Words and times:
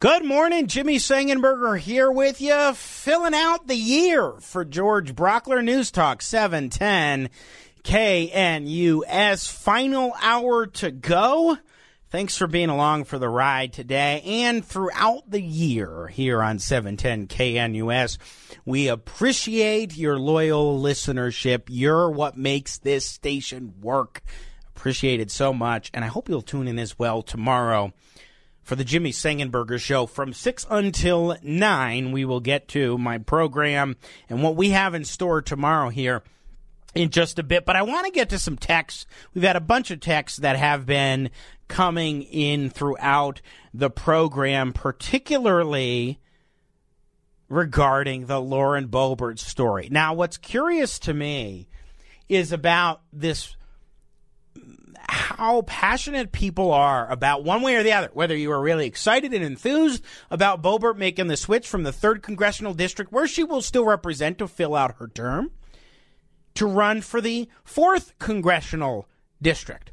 Good 0.00 0.24
morning, 0.24 0.68
Jimmy 0.68 0.98
Sengenberger 0.98 1.76
here 1.76 2.08
with 2.08 2.40
you, 2.40 2.72
filling 2.74 3.34
out 3.34 3.66
the 3.66 3.74
year 3.74 4.34
for 4.38 4.64
George 4.64 5.16
Brauchler 5.16 5.64
News 5.64 5.90
Talk 5.90 6.22
710 6.22 7.28
KNUS. 7.82 9.50
Final 9.50 10.14
hour 10.22 10.66
to 10.66 10.92
go. 10.92 11.58
Thanks 12.10 12.36
for 12.36 12.46
being 12.46 12.68
along 12.68 13.06
for 13.06 13.18
the 13.18 13.28
ride 13.28 13.72
today 13.72 14.22
and 14.24 14.64
throughout 14.64 15.28
the 15.28 15.42
year 15.42 16.06
here 16.06 16.44
on 16.44 16.60
710 16.60 17.26
KNUS. 17.26 18.18
We 18.64 18.86
appreciate 18.86 19.96
your 19.96 20.16
loyal 20.16 20.80
listenership. 20.80 21.62
You're 21.66 22.08
what 22.08 22.36
makes 22.36 22.78
this 22.78 23.04
station 23.04 23.74
work. 23.80 24.22
Appreciate 24.76 25.18
it 25.18 25.32
so 25.32 25.52
much. 25.52 25.90
And 25.92 26.04
I 26.04 26.08
hope 26.08 26.28
you'll 26.28 26.42
tune 26.42 26.68
in 26.68 26.78
as 26.78 26.96
well 26.96 27.20
tomorrow 27.20 27.92
for 28.68 28.76
the 28.76 28.84
Jimmy 28.84 29.12
Sengenberger 29.12 29.80
Show 29.80 30.04
from 30.04 30.34
6 30.34 30.66
until 30.68 31.38
9. 31.42 32.12
We 32.12 32.26
will 32.26 32.40
get 32.40 32.68
to 32.68 32.98
my 32.98 33.16
program 33.16 33.96
and 34.28 34.42
what 34.42 34.56
we 34.56 34.70
have 34.70 34.92
in 34.92 35.06
store 35.06 35.40
tomorrow 35.40 35.88
here 35.88 36.22
in 36.94 37.08
just 37.08 37.38
a 37.38 37.42
bit. 37.42 37.64
But 37.64 37.76
I 37.76 37.82
want 37.82 38.04
to 38.04 38.12
get 38.12 38.28
to 38.28 38.38
some 38.38 38.58
texts. 38.58 39.06
We've 39.32 39.42
had 39.42 39.56
a 39.56 39.60
bunch 39.60 39.90
of 39.90 40.00
texts 40.00 40.40
that 40.40 40.56
have 40.56 40.84
been 40.84 41.30
coming 41.66 42.22
in 42.24 42.68
throughout 42.68 43.40
the 43.72 43.88
program, 43.88 44.74
particularly 44.74 46.20
regarding 47.48 48.26
the 48.26 48.38
Lauren 48.38 48.88
Boebert 48.88 49.38
story. 49.38 49.88
Now, 49.90 50.12
what's 50.12 50.36
curious 50.36 50.98
to 50.98 51.14
me 51.14 51.68
is 52.28 52.52
about 52.52 53.00
this 53.14 53.56
how 55.08 55.62
passionate 55.62 56.32
people 56.32 56.72
are 56.72 57.10
about 57.10 57.44
one 57.44 57.62
way 57.62 57.76
or 57.76 57.82
the 57.82 57.92
other, 57.92 58.10
whether 58.12 58.36
you 58.36 58.50
are 58.52 58.60
really 58.60 58.86
excited 58.86 59.32
and 59.32 59.44
enthused 59.44 60.04
about 60.30 60.62
Boebert 60.62 60.96
making 60.96 61.28
the 61.28 61.36
switch 61.36 61.66
from 61.66 61.82
the 61.82 61.92
3rd 61.92 62.22
Congressional 62.22 62.74
District, 62.74 63.10
where 63.10 63.26
she 63.26 63.44
will 63.44 63.62
still 63.62 63.84
represent 63.84 64.38
to 64.38 64.48
fill 64.48 64.74
out 64.74 64.96
her 64.96 65.08
term, 65.08 65.50
to 66.54 66.66
run 66.66 67.00
for 67.00 67.20
the 67.20 67.48
4th 67.66 68.12
Congressional 68.18 69.08
District. 69.40 69.92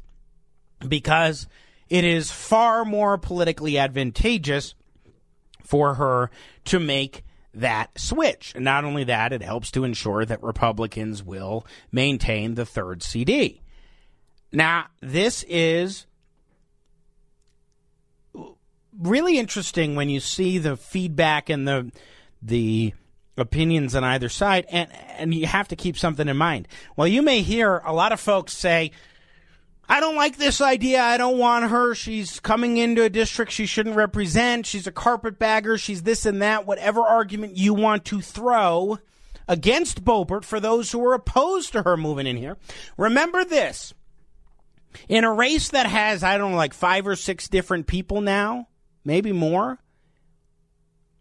Because 0.86 1.46
it 1.88 2.04
is 2.04 2.30
far 2.30 2.84
more 2.84 3.16
politically 3.16 3.78
advantageous 3.78 4.74
for 5.62 5.94
her 5.94 6.30
to 6.66 6.78
make 6.78 7.24
that 7.54 7.98
switch. 7.98 8.52
And 8.54 8.64
not 8.64 8.84
only 8.84 9.04
that, 9.04 9.32
it 9.32 9.42
helps 9.42 9.70
to 9.70 9.84
ensure 9.84 10.24
that 10.26 10.42
Republicans 10.42 11.22
will 11.22 11.66
maintain 11.90 12.54
the 12.54 12.66
third 12.66 13.02
CD. 13.02 13.62
Now, 14.52 14.86
this 15.00 15.44
is 15.48 16.06
really 18.98 19.38
interesting 19.38 19.94
when 19.94 20.08
you 20.08 20.20
see 20.20 20.58
the 20.58 20.76
feedback 20.76 21.50
and 21.50 21.66
the 21.66 21.92
the 22.42 22.94
opinions 23.36 23.94
on 23.94 24.02
either 24.02 24.28
side 24.28 24.64
and 24.70 24.90
and 25.18 25.34
you 25.34 25.46
have 25.46 25.68
to 25.68 25.76
keep 25.76 25.98
something 25.98 26.28
in 26.28 26.36
mind. 26.36 26.68
Well, 26.96 27.06
you 27.06 27.22
may 27.22 27.42
hear 27.42 27.82
a 27.84 27.92
lot 27.92 28.12
of 28.12 28.20
folks 28.20 28.52
say 28.52 28.92
I 29.88 30.00
don't 30.00 30.16
like 30.16 30.36
this 30.36 30.60
idea. 30.60 31.00
I 31.00 31.16
don't 31.16 31.38
want 31.38 31.70
her. 31.70 31.94
She's 31.94 32.40
coming 32.40 32.76
into 32.76 33.04
a 33.04 33.10
district 33.10 33.52
she 33.52 33.66
shouldn't 33.66 33.94
represent. 33.94 34.66
She's 34.66 34.86
a 34.86 34.92
carpetbagger. 34.92 35.78
She's 35.78 36.02
this 36.02 36.26
and 36.26 36.42
that. 36.42 36.66
Whatever 36.66 37.02
argument 37.02 37.56
you 37.56 37.72
want 37.72 38.04
to 38.06 38.20
throw 38.20 38.98
against 39.46 40.04
Boebert 40.04 40.44
for 40.44 40.58
those 40.58 40.90
who 40.90 41.04
are 41.06 41.14
opposed 41.14 41.72
to 41.72 41.82
her 41.82 41.96
moving 41.96 42.26
in 42.26 42.36
here. 42.36 42.56
Remember 42.96 43.44
this. 43.44 43.94
In 45.08 45.24
a 45.24 45.32
race 45.32 45.70
that 45.70 45.86
has, 45.86 46.22
I 46.22 46.38
don't 46.38 46.52
know, 46.52 46.56
like 46.56 46.74
five 46.74 47.06
or 47.06 47.16
six 47.16 47.48
different 47.48 47.86
people 47.86 48.20
now, 48.20 48.68
maybe 49.04 49.32
more, 49.32 49.78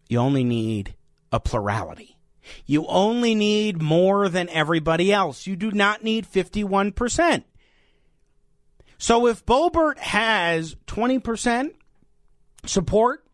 you 0.07 0.19
only 0.19 0.43
need 0.43 0.95
a 1.31 1.39
plurality. 1.39 2.17
You 2.65 2.85
only 2.87 3.33
need 3.35 3.81
more 3.81 4.29
than 4.29 4.49
everybody 4.49 5.11
else. 5.11 5.47
You 5.47 5.55
do 5.55 5.71
not 5.71 6.03
need 6.03 6.27
51%. 6.27 7.43
So 8.97 9.27
if 9.27 9.45
Boebert 9.45 9.97
has 9.97 10.75
20% 10.87 11.71
support 12.65 13.25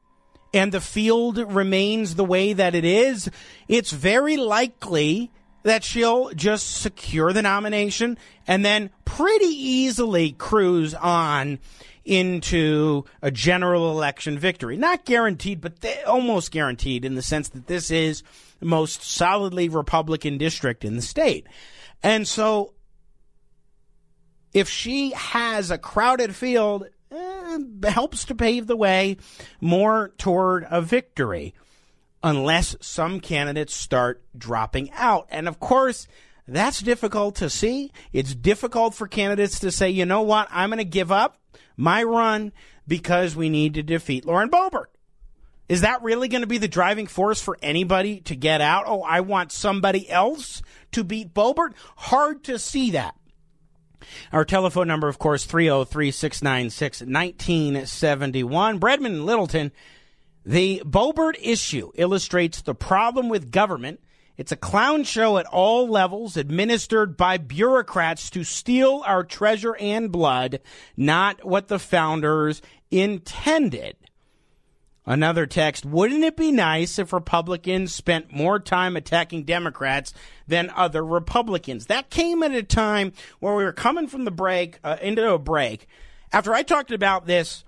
and 0.54 0.72
the 0.72 0.82
field 0.82 1.38
remains 1.38 2.16
the 2.16 2.26
way 2.26 2.54
that 2.54 2.76
it 2.76 2.86
is, 2.86 3.30
it's 3.68 3.92
very 3.92 4.38
likely 4.38 5.32
that 5.64 5.84
she'll 5.84 6.30
just 6.32 6.82
secure 6.82 7.34
the 7.34 7.42
nomination 7.42 8.18
and 8.48 8.66
then 8.66 8.90
pretty 9.06 9.46
easily 9.46 10.32
cruise 10.32 10.94
on 10.94 11.60
into 12.04 13.06
a 13.22 13.30
general 13.30 13.92
election 13.92 14.40
victory. 14.40 14.76
Not 14.76 15.06
guaranteed, 15.06 15.62
but 15.62 15.86
almost 16.06 16.52
guaranteed 16.52 17.06
in 17.06 17.16
the 17.16 17.22
sense 17.22 17.50
that 17.50 17.68
this 17.68 17.92
is 17.92 18.24
the 18.60 18.66
most 18.66 19.04
solidly 19.04 19.70
Republican 19.70 20.38
district 20.38 20.84
in 20.84 20.96
the 20.96 21.02
state. 21.02 21.46
And 22.02 22.28
so 22.28 22.74
if 24.54 24.68
she 24.68 25.12
has 25.12 25.70
a 25.72 25.78
crowded 25.78 26.36
field, 26.36 26.88
eh, 27.12 27.58
helps 27.90 28.26
to 28.26 28.36
pave 28.36 28.68
the 28.68 28.76
way 28.76 29.18
more 29.60 30.12
toward 30.18 30.66
a 30.70 30.82
victory 30.82 31.54
unless 32.24 32.76
some 32.82 33.20
candidates 33.20 33.74
start 33.74 34.24
dropping 34.38 34.92
out. 34.94 35.28
And 35.30 35.48
of 35.48 35.60
course, 35.60 36.08
that's 36.48 36.82
difficult 36.82 37.36
to 37.38 37.50
see. 37.50 37.92
It's 38.14 38.36
difficult 38.36 38.94
for 38.94 39.08
candidates 39.08 39.60
to 39.60 39.72
say, 39.72 39.90
you 39.90 40.06
know 40.06 40.22
what, 40.22 40.48
I'm 40.52 40.70
going 40.70 40.78
to 40.80 40.86
give 40.86 41.12
up 41.12 41.38
my 41.78 42.04
run 42.04 42.52
because 42.88 43.36
we 43.36 43.50
need 43.50 43.76
to 43.76 43.84
defeat 43.84 44.26
Lauren 44.26 44.50
Boebert. 44.50 44.86
Is 45.70 45.82
that 45.82 46.04
really 46.04 46.28
going 46.28 46.42
to 46.42 46.48
be 46.48 46.58
the 46.58 46.68
driving 46.68 47.08
force 47.08 47.42
for 47.42 47.58
anybody 47.62 48.20
to 48.22 48.36
get 48.36 48.60
out? 48.60 48.84
Oh, 48.88 49.04
I 49.04 49.22
want 49.22 49.54
somebody 49.54 50.10
else 50.10 50.62
to 50.92 51.04
beat 51.04 51.34
Boebert? 51.34 51.74
Hard 51.96 52.44
to 52.44 52.60
see 52.60 52.92
that. 52.92 53.16
Our 54.34 54.44
telephone 54.44 54.88
number, 54.88 55.08
of 55.08 55.20
course, 55.20 55.46
303 55.46 56.12
696 56.12 57.02
1971. 57.02 58.80
Bredman 58.80 59.24
Littleton 59.24 59.72
the 60.46 60.82
Boebert 60.86 61.36
issue 61.42 61.92
illustrates 61.96 62.62
the 62.62 62.76
problem 62.76 63.30
with 63.30 63.52
government. 63.52 64.00
It's 64.38 64.52
a 64.52 64.58
clown 64.58 65.04
show 65.04 65.38
at 65.38 65.46
all 65.46 65.88
levels, 65.88 66.36
administered 66.36 67.16
by 67.16 67.38
bureaucrats 67.38 68.30
to 68.32 68.44
steal 68.44 69.04
our 69.06 69.24
treasure 69.24 69.76
and 69.76 70.12
blood, 70.12 70.62
not 70.98 71.46
what 71.46 71.68
the 71.68 71.78
founders 71.78 72.62
intended. 72.90 73.98
Another 75.06 75.46
text 75.46 75.86
Wouldn't 75.86 76.24
it 76.24 76.38
be 76.38 76.52
nice 76.52 77.00
if 77.00 77.14
Republicans 77.14 77.94
spent 77.94 78.32
more 78.32 78.60
time 78.60 78.96
attacking 78.96 79.44
Democrats 79.44 80.14
than 80.48 80.72
other 80.76 81.04
Republicans? 81.04 81.88
That 81.88 82.10
came 82.10 82.44
at 82.44 82.52
a 82.52 82.64
time 82.64 83.14
where 83.40 83.56
we 83.56 83.64
were 83.64 83.74
coming 83.74 84.08
from 84.08 84.26
the 84.26 84.32
break 84.32 84.80
uh, 84.84 84.98
into 85.02 85.32
a 85.32 85.40
break. 85.40 85.88
After 86.32 86.54
I 86.54 86.64
talked 86.64 86.92
about 86.92 87.26
this 87.26 87.64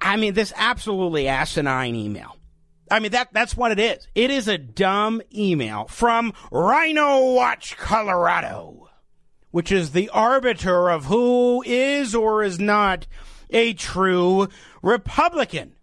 I 0.00 0.16
mean, 0.16 0.34
this 0.34 0.52
absolutely 0.56 1.28
asinine 1.28 1.94
email. 1.94 2.36
I 2.90 3.00
mean, 3.00 3.12
that, 3.12 3.32
that's 3.32 3.56
what 3.56 3.72
it 3.72 3.80
is. 3.80 4.06
It 4.14 4.30
is 4.30 4.48
a 4.48 4.58
dumb 4.58 5.20
email 5.34 5.86
from 5.86 6.32
Rhino 6.50 7.32
Watch 7.32 7.76
Colorado, 7.76 8.88
which 9.50 9.72
is 9.72 9.90
the 9.90 10.08
arbiter 10.10 10.90
of 10.90 11.06
who 11.06 11.62
is 11.66 12.14
or 12.14 12.42
is 12.42 12.60
not 12.60 13.06
a 13.50 13.74
true 13.74 14.48
Republican. 14.82 15.74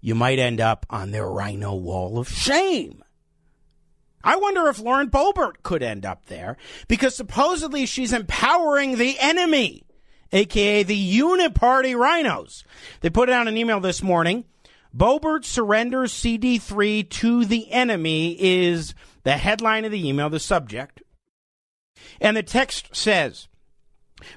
You 0.00 0.14
might 0.14 0.38
end 0.38 0.60
up 0.60 0.86
on 0.90 1.10
their 1.10 1.26
Rhino 1.26 1.74
Wall 1.74 2.18
of 2.18 2.28
Shame. 2.28 3.02
I 4.22 4.36
wonder 4.36 4.68
if 4.68 4.78
Lauren 4.78 5.08
Boebert 5.08 5.62
could 5.62 5.82
end 5.82 6.04
up 6.04 6.26
there 6.26 6.58
because 6.88 7.14
supposedly 7.14 7.86
she's 7.86 8.12
empowering 8.12 8.96
the 8.96 9.18
enemy 9.18 9.84
aka 10.32 10.82
the 10.82 10.96
Unit 10.96 11.54
Party 11.54 11.94
Rhinos. 11.94 12.64
They 13.00 13.10
put 13.10 13.30
out 13.30 13.48
an 13.48 13.56
email 13.56 13.80
this 13.80 14.02
morning. 14.02 14.44
Boebert 14.96 15.44
surrenders 15.44 16.12
CD3 16.12 17.08
to 17.08 17.44
the 17.44 17.70
enemy 17.70 18.36
is 18.40 18.94
the 19.22 19.36
headline 19.36 19.84
of 19.84 19.92
the 19.92 20.08
email, 20.08 20.28
the 20.28 20.40
subject. 20.40 21.02
And 22.20 22.36
the 22.36 22.42
text 22.42 22.94
says 22.94 23.48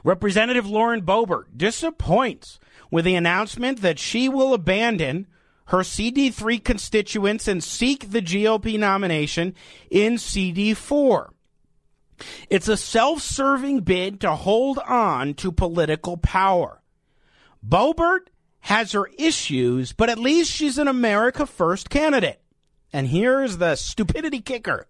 Representative 0.03 0.67
Lauren 0.67 1.01
Boebert 1.01 1.57
disappoints 1.57 2.59
with 2.91 3.05
the 3.05 3.15
announcement 3.15 3.81
that 3.81 3.99
she 3.99 4.29
will 4.29 4.53
abandon 4.53 5.27
her 5.67 5.79
CD3 5.79 6.63
constituents 6.63 7.47
and 7.47 7.63
seek 7.63 8.11
the 8.11 8.21
GOP 8.21 8.77
nomination 8.77 9.55
in 9.89 10.15
CD4. 10.15 11.29
It's 12.49 12.67
a 12.67 12.77
self 12.77 13.21
serving 13.21 13.81
bid 13.81 14.21
to 14.21 14.35
hold 14.35 14.79
on 14.79 15.33
to 15.35 15.51
political 15.51 16.17
power. 16.17 16.81
Boebert 17.67 18.27
has 18.61 18.93
her 18.93 19.09
issues, 19.17 19.91
but 19.93 20.09
at 20.09 20.17
least 20.17 20.51
she's 20.51 20.77
an 20.77 20.87
America 20.87 21.45
First 21.45 21.89
candidate. 21.89 22.39
And 22.93 23.07
here's 23.07 23.57
the 23.57 23.75
stupidity 23.75 24.39
kicker 24.39 24.87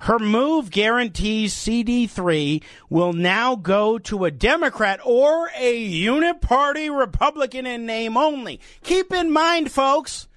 Her 0.00 0.18
move 0.18 0.70
guarantees 0.70 1.54
CD3 1.54 2.62
will 2.88 3.12
now 3.12 3.56
go 3.56 3.98
to 3.98 4.24
a 4.24 4.30
Democrat 4.30 5.00
or 5.04 5.50
a 5.58 5.76
unit 5.76 6.40
party 6.40 6.88
Republican 6.88 7.66
in 7.66 7.84
name 7.84 8.16
only. 8.16 8.60
Keep 8.82 9.12
in 9.12 9.30
mind, 9.30 9.70
folks, 9.70 10.28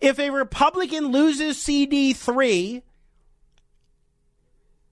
if 0.00 0.18
a 0.18 0.30
Republican 0.30 1.08
loses 1.08 1.58
CD3, 1.58 2.82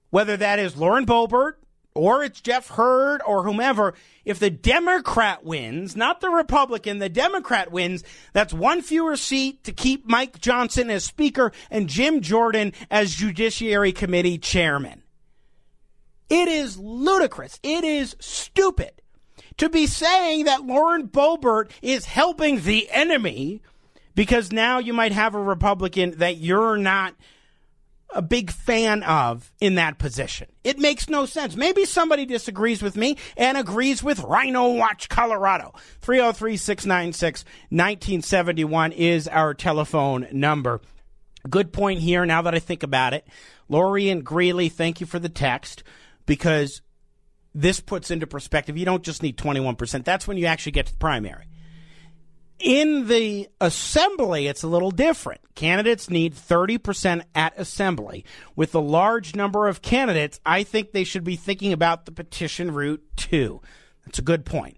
whether 0.09 0.37
that 0.37 0.59
is 0.59 0.77
Lauren 0.77 1.05
Boebert 1.05 1.53
or 1.93 2.23
it's 2.23 2.41
Jeff 2.41 2.69
Hurd 2.69 3.21
or 3.25 3.43
whomever, 3.43 3.93
if 4.23 4.39
the 4.39 4.49
Democrat 4.49 5.43
wins, 5.43 5.95
not 5.95 6.21
the 6.21 6.29
Republican, 6.29 6.99
the 6.99 7.09
Democrat 7.09 7.71
wins, 7.71 8.03
that's 8.33 8.53
one 8.53 8.81
fewer 8.81 9.17
seat 9.17 9.63
to 9.63 9.71
keep 9.71 10.07
Mike 10.07 10.39
Johnson 10.39 10.89
as 10.89 11.03
Speaker 11.03 11.51
and 11.71 11.89
Jim 11.89 12.21
Jordan 12.21 12.73
as 12.91 13.15
Judiciary 13.15 13.91
Committee 13.91 14.37
Chairman. 14.37 15.03
It 16.29 16.47
is 16.47 16.77
ludicrous. 16.77 17.59
It 17.63 17.83
is 17.83 18.15
stupid 18.19 18.91
to 19.57 19.69
be 19.69 19.87
saying 19.87 20.45
that 20.45 20.65
Lauren 20.65 21.07
Boebert 21.07 21.71
is 21.81 22.05
helping 22.05 22.61
the 22.61 22.89
enemy 22.91 23.61
because 24.13 24.51
now 24.51 24.79
you 24.79 24.93
might 24.93 25.11
have 25.13 25.35
a 25.35 25.41
Republican 25.41 26.17
that 26.17 26.37
you're 26.37 26.77
not 26.77 27.15
a 28.13 28.21
big 28.21 28.51
fan 28.51 29.03
of 29.03 29.51
in 29.59 29.75
that 29.75 29.97
position. 29.97 30.47
It 30.63 30.79
makes 30.79 31.09
no 31.09 31.25
sense. 31.25 31.55
Maybe 31.55 31.85
somebody 31.85 32.25
disagrees 32.25 32.81
with 32.81 32.95
me 32.95 33.17
and 33.35 33.57
agrees 33.57 34.01
with 34.01 34.19
Rhino 34.19 34.73
Watch 34.73 35.09
Colorado. 35.09 35.73
303 36.01 36.57
696 36.57 37.45
1971 37.69 38.91
is 38.93 39.27
our 39.27 39.53
telephone 39.53 40.27
number. 40.31 40.81
Good 41.49 41.71
point 41.71 41.99
here 41.99 42.25
now 42.25 42.41
that 42.43 42.55
I 42.55 42.59
think 42.59 42.83
about 42.83 43.13
it. 43.13 43.27
Lori 43.69 44.09
and 44.09 44.23
Greeley, 44.23 44.69
thank 44.69 45.01
you 45.01 45.07
for 45.07 45.19
the 45.19 45.29
text 45.29 45.83
because 46.25 46.81
this 47.53 47.79
puts 47.79 48.11
into 48.11 48.27
perspective 48.27 48.77
you 48.77 48.85
don't 48.85 49.03
just 49.03 49.23
need 49.23 49.37
21%. 49.37 50.03
That's 50.05 50.27
when 50.27 50.37
you 50.37 50.45
actually 50.45 50.73
get 50.73 50.87
to 50.87 50.93
the 50.93 50.99
primary. 50.99 51.45
In 52.59 53.07
the 53.07 53.49
assembly, 53.61 54.47
it's 54.47 54.63
a 54.63 54.67
little 54.67 54.89
different. 54.89 55.41
Candidates 55.53 56.09
need 56.09 56.33
30% 56.33 57.23
at 57.35 57.53
assembly. 57.57 58.25
With 58.55 58.71
the 58.71 58.81
large 58.81 59.35
number 59.35 59.67
of 59.67 59.83
candidates, 59.83 60.39
I 60.45 60.63
think 60.63 60.91
they 60.91 61.03
should 61.03 61.23
be 61.23 61.35
thinking 61.35 61.71
about 61.71 62.05
the 62.05 62.11
petition 62.11 62.73
route 62.73 63.03
too. 63.15 63.61
That's 64.05 64.19
a 64.19 64.23
good 64.23 64.45
point. 64.45 64.77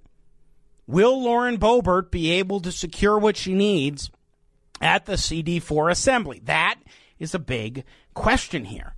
Will 0.87 1.21
Lauren 1.21 1.57
Boebert 1.57 2.11
be 2.11 2.31
able 2.31 2.59
to 2.61 2.71
secure 2.71 3.17
what 3.17 3.37
she 3.37 3.53
needs 3.53 4.09
at 4.81 5.05
the 5.05 5.13
CD4 5.13 5.91
assembly? 5.91 6.41
That 6.45 6.79
is 7.19 7.33
a 7.35 7.39
big 7.39 7.85
question 8.13 8.65
here. 8.65 8.95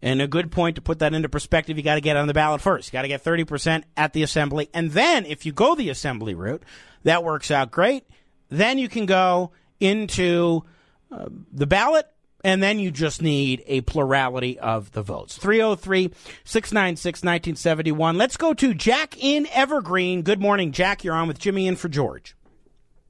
And 0.00 0.22
a 0.22 0.28
good 0.28 0.52
point 0.52 0.76
to 0.76 0.82
put 0.82 1.00
that 1.00 1.12
into 1.12 1.28
perspective, 1.28 1.76
you 1.76 1.82
got 1.82 1.96
to 1.96 2.00
get 2.00 2.16
on 2.16 2.28
the 2.28 2.34
ballot 2.34 2.60
first. 2.60 2.88
You 2.88 2.92
got 2.92 3.02
to 3.02 3.08
get 3.08 3.24
30% 3.24 3.82
at 3.96 4.12
the 4.12 4.22
assembly. 4.22 4.68
And 4.72 4.92
then 4.92 5.26
if 5.26 5.44
you 5.44 5.52
go 5.52 5.74
the 5.74 5.90
assembly 5.90 6.34
route, 6.34 6.62
that 7.02 7.24
works 7.24 7.50
out 7.50 7.70
great. 7.70 8.04
Then 8.48 8.78
you 8.78 8.88
can 8.88 9.06
go 9.06 9.50
into 9.80 10.62
uh, 11.10 11.26
the 11.52 11.66
ballot, 11.66 12.06
and 12.44 12.62
then 12.62 12.78
you 12.78 12.90
just 12.90 13.22
need 13.22 13.62
a 13.66 13.80
plurality 13.82 14.58
of 14.58 14.92
the 14.92 15.02
votes. 15.02 15.36
303 15.36 16.12
696 16.44 17.18
1971. 17.22 18.16
Let's 18.16 18.36
go 18.36 18.54
to 18.54 18.74
Jack 18.74 19.16
in 19.22 19.46
Evergreen. 19.52 20.22
Good 20.22 20.40
morning, 20.40 20.72
Jack. 20.72 21.02
You're 21.04 21.14
on 21.14 21.28
with 21.28 21.38
Jimmy 21.38 21.66
in 21.66 21.76
for 21.76 21.88
George. 21.88 22.36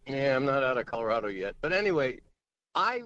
Yeah, 0.06 0.36
I'm 0.36 0.46
not 0.46 0.62
out 0.62 0.78
of 0.78 0.86
Colorado 0.86 1.28
yet. 1.28 1.56
But 1.60 1.72
anyway, 1.72 2.20
I 2.74 3.02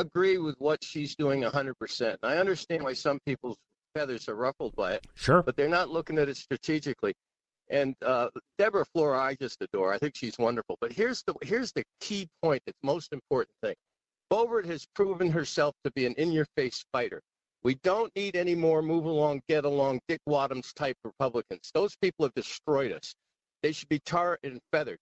agree 0.00 0.38
with 0.38 0.56
what 0.58 0.82
she's 0.82 1.14
doing 1.14 1.42
100%. 1.42 2.16
I 2.22 2.36
understand 2.36 2.82
why 2.82 2.94
some 2.94 3.18
people's 3.26 3.56
feathers 3.94 4.28
are 4.28 4.34
ruffled 4.34 4.74
by 4.76 4.92
it. 4.92 5.06
Sure. 5.14 5.42
But 5.42 5.56
they're 5.56 5.68
not 5.68 5.88
looking 5.88 6.18
at 6.18 6.28
it 6.28 6.36
strategically. 6.36 7.14
And 7.70 7.94
uh, 8.04 8.28
Deborah 8.56 8.86
Flora, 8.94 9.20
I 9.20 9.34
just 9.34 9.60
adore. 9.60 9.92
I 9.92 9.98
think 9.98 10.16
she's 10.16 10.38
wonderful. 10.38 10.78
But 10.80 10.92
here's 10.92 11.22
the 11.24 11.34
here's 11.42 11.72
the 11.72 11.84
key 12.00 12.28
point. 12.42 12.62
It's 12.66 12.78
most 12.82 13.12
important 13.12 13.54
thing. 13.62 13.74
Boebert 14.30 14.64
has 14.66 14.86
proven 14.94 15.30
herself 15.30 15.74
to 15.84 15.90
be 15.92 16.06
an 16.06 16.14
in-your-face 16.14 16.84
fighter. 16.92 17.20
We 17.62 17.74
don't 17.82 18.14
need 18.14 18.36
any 18.36 18.54
more 18.54 18.82
move 18.82 19.04
along, 19.04 19.42
get 19.48 19.64
along, 19.64 20.00
Dick 20.06 20.20
Wadhams 20.28 20.72
type 20.74 20.96
Republicans. 21.02 21.70
Those 21.74 21.96
people 21.96 22.24
have 22.24 22.34
destroyed 22.34 22.92
us. 22.92 23.14
They 23.62 23.72
should 23.72 23.88
be 23.88 23.98
tarred 23.98 24.38
and 24.44 24.60
feathered. 24.70 24.98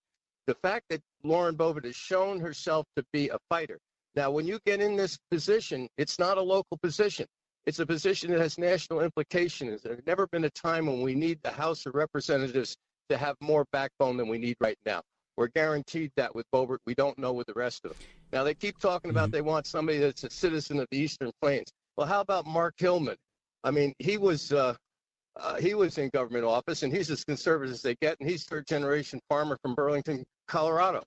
The 0.47 0.55
fact 0.55 0.87
that 0.91 1.03
Lauren 1.23 1.57
Boebert 1.57 1.85
has 1.85 1.97
shown 1.97 2.41
herself 2.41 2.87
to 2.97 3.05
be 3.13 3.29
a 3.29 3.39
fighter. 3.49 3.79
Now, 4.17 4.31
when 4.31 4.47
you 4.47 4.59
get 4.65 4.81
in 4.81 4.97
this 4.97 5.19
position, 5.31 5.89
it's 5.99 6.19
not 6.19 6.39
a 6.39 6.43
local 6.43 6.79
position. 6.79 7.27
It's 7.67 7.81
a 7.81 7.87
position 7.87 8.31
that 8.31 8.41
has 8.41 8.57
national 8.59 9.01
implications. 9.01 9.83
There's 9.83 10.01
never 10.07 10.27
been 10.29 10.45
a 10.45 10.51
time 10.51 10.87
when 10.87 11.03
we 11.03 11.15
need 11.15 11.39
the 11.43 11.51
House 11.51 11.85
of 11.85 11.95
Representatives 11.95 12.77
to 13.11 13.19
have 13.19 13.37
more 13.41 13.67
backbone 13.73 14.17
than 14.17 14.29
we 14.29 14.39
need 14.39 14.57
right 14.61 14.79
now. 14.87 15.03
We're 15.37 15.49
guaranteed 15.49 16.13
that 16.17 16.35
with 16.35 16.47
Boebert. 16.55 16.79
We 16.87 16.95
don't 16.95 17.19
know 17.19 17.35
with 17.35 17.47
the 17.47 17.53
rest 17.55 17.85
of 17.85 17.91
them. 17.91 18.01
Now, 18.33 18.43
they 18.43 18.55
keep 18.55 18.79
talking 18.79 19.11
about 19.11 19.27
mm-hmm. 19.27 19.33
they 19.33 19.43
want 19.43 19.67
somebody 19.67 19.99
that's 19.99 20.25
a 20.25 20.31
citizen 20.31 20.81
of 20.81 20.87
the 20.91 20.99
Eastern 20.99 21.31
Plains. 21.43 21.71
Well, 21.97 22.07
how 22.07 22.21
about 22.21 22.47
Mark 22.47 22.75
Hillman? 22.79 23.17
I 23.65 23.71
mean, 23.71 23.93
he 23.99 24.17
was 24.17 24.53
uh, 24.53 24.75
uh, 25.39 25.57
he 25.57 25.75
was 25.75 25.99
in 25.99 26.09
government 26.15 26.45
office, 26.45 26.83
and 26.83 26.93
he's 26.93 27.11
as 27.11 27.25
conservative 27.25 27.75
as 27.75 27.83
they 27.83 27.97
get, 27.97 28.17
and 28.21 28.29
he's 28.29 28.45
third 28.45 28.67
generation 28.67 29.21
farmer 29.29 29.59
from 29.61 29.75
Burlington, 29.75 30.25
Colorado. 30.49 31.03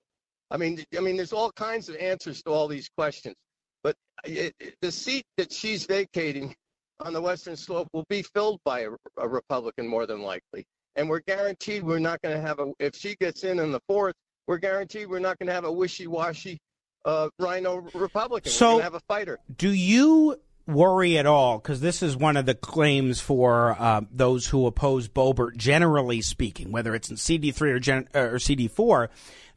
I 0.52 0.58
mean, 0.58 0.84
I 0.98 1.00
mean, 1.00 1.18
there's 1.18 1.34
all 1.34 1.52
kinds 1.52 1.90
of 1.90 1.96
answers 1.98 2.42
to 2.44 2.52
all 2.52 2.68
these 2.68 2.90
questions. 2.98 3.36
But 3.84 3.96
it, 4.26 4.54
it, 4.60 4.76
the 4.82 4.92
seat 4.92 5.26
that 5.38 5.52
she's 5.52 5.86
vacating 5.86 6.56
on 7.00 7.14
the 7.14 7.22
Western 7.22 7.56
Slope 7.56 7.88
will 7.94 8.06
be 8.10 8.22
filled 8.22 8.60
by 8.66 8.82
a, 8.82 8.90
a 9.18 9.28
Republican 9.28 9.88
more 9.88 10.06
than 10.06 10.22
likely. 10.22 10.66
And 10.96 11.10
we're 11.10 11.22
guaranteed 11.22 11.84
we're 11.84 12.00
not 12.00 12.22
going 12.22 12.36
to 12.36 12.42
have 12.42 12.60
a, 12.60 12.74
if 12.80 12.96
she 12.96 13.16
gets 13.16 13.44
in 13.44 13.60
in 13.60 13.72
the 13.72 13.80
fourth, 13.88 14.16
we're 14.48 14.58
guaranteed 14.58 15.08
we're 15.08 15.20
not 15.20 15.38
going 15.40 15.48
to 15.48 15.54
have 15.54 15.66
a 15.66 15.72
wishy 15.72 16.08
washy 16.08 16.58
uh, 17.06 17.30
rhino 17.40 17.88
Republican. 17.94 18.52
So, 18.52 18.78
we're 18.78 18.82
have 18.82 18.96
a 18.96 19.00
fighter. 19.02 19.40
Do 19.56 19.70
you 19.70 20.40
worry 20.70 21.18
at 21.18 21.26
all? 21.26 21.58
Because 21.58 21.82
this 21.82 22.02
is 22.02 22.16
one 22.16 22.38
of 22.38 22.46
the 22.46 22.56
claims 22.56 23.20
for 23.20 23.76
uh, 23.80 24.02
those 24.12 24.48
who 24.48 24.66
oppose 24.66 25.08
Boebert, 25.08 25.58
generally 25.58 26.22
speaking, 26.22 26.72
whether 26.72 26.96
it's 26.96 27.10
in 27.10 27.16
CD3 27.16 27.62
or, 27.62 27.80
gen- 27.80 28.08
or 28.14 28.36
CD4 28.36 29.10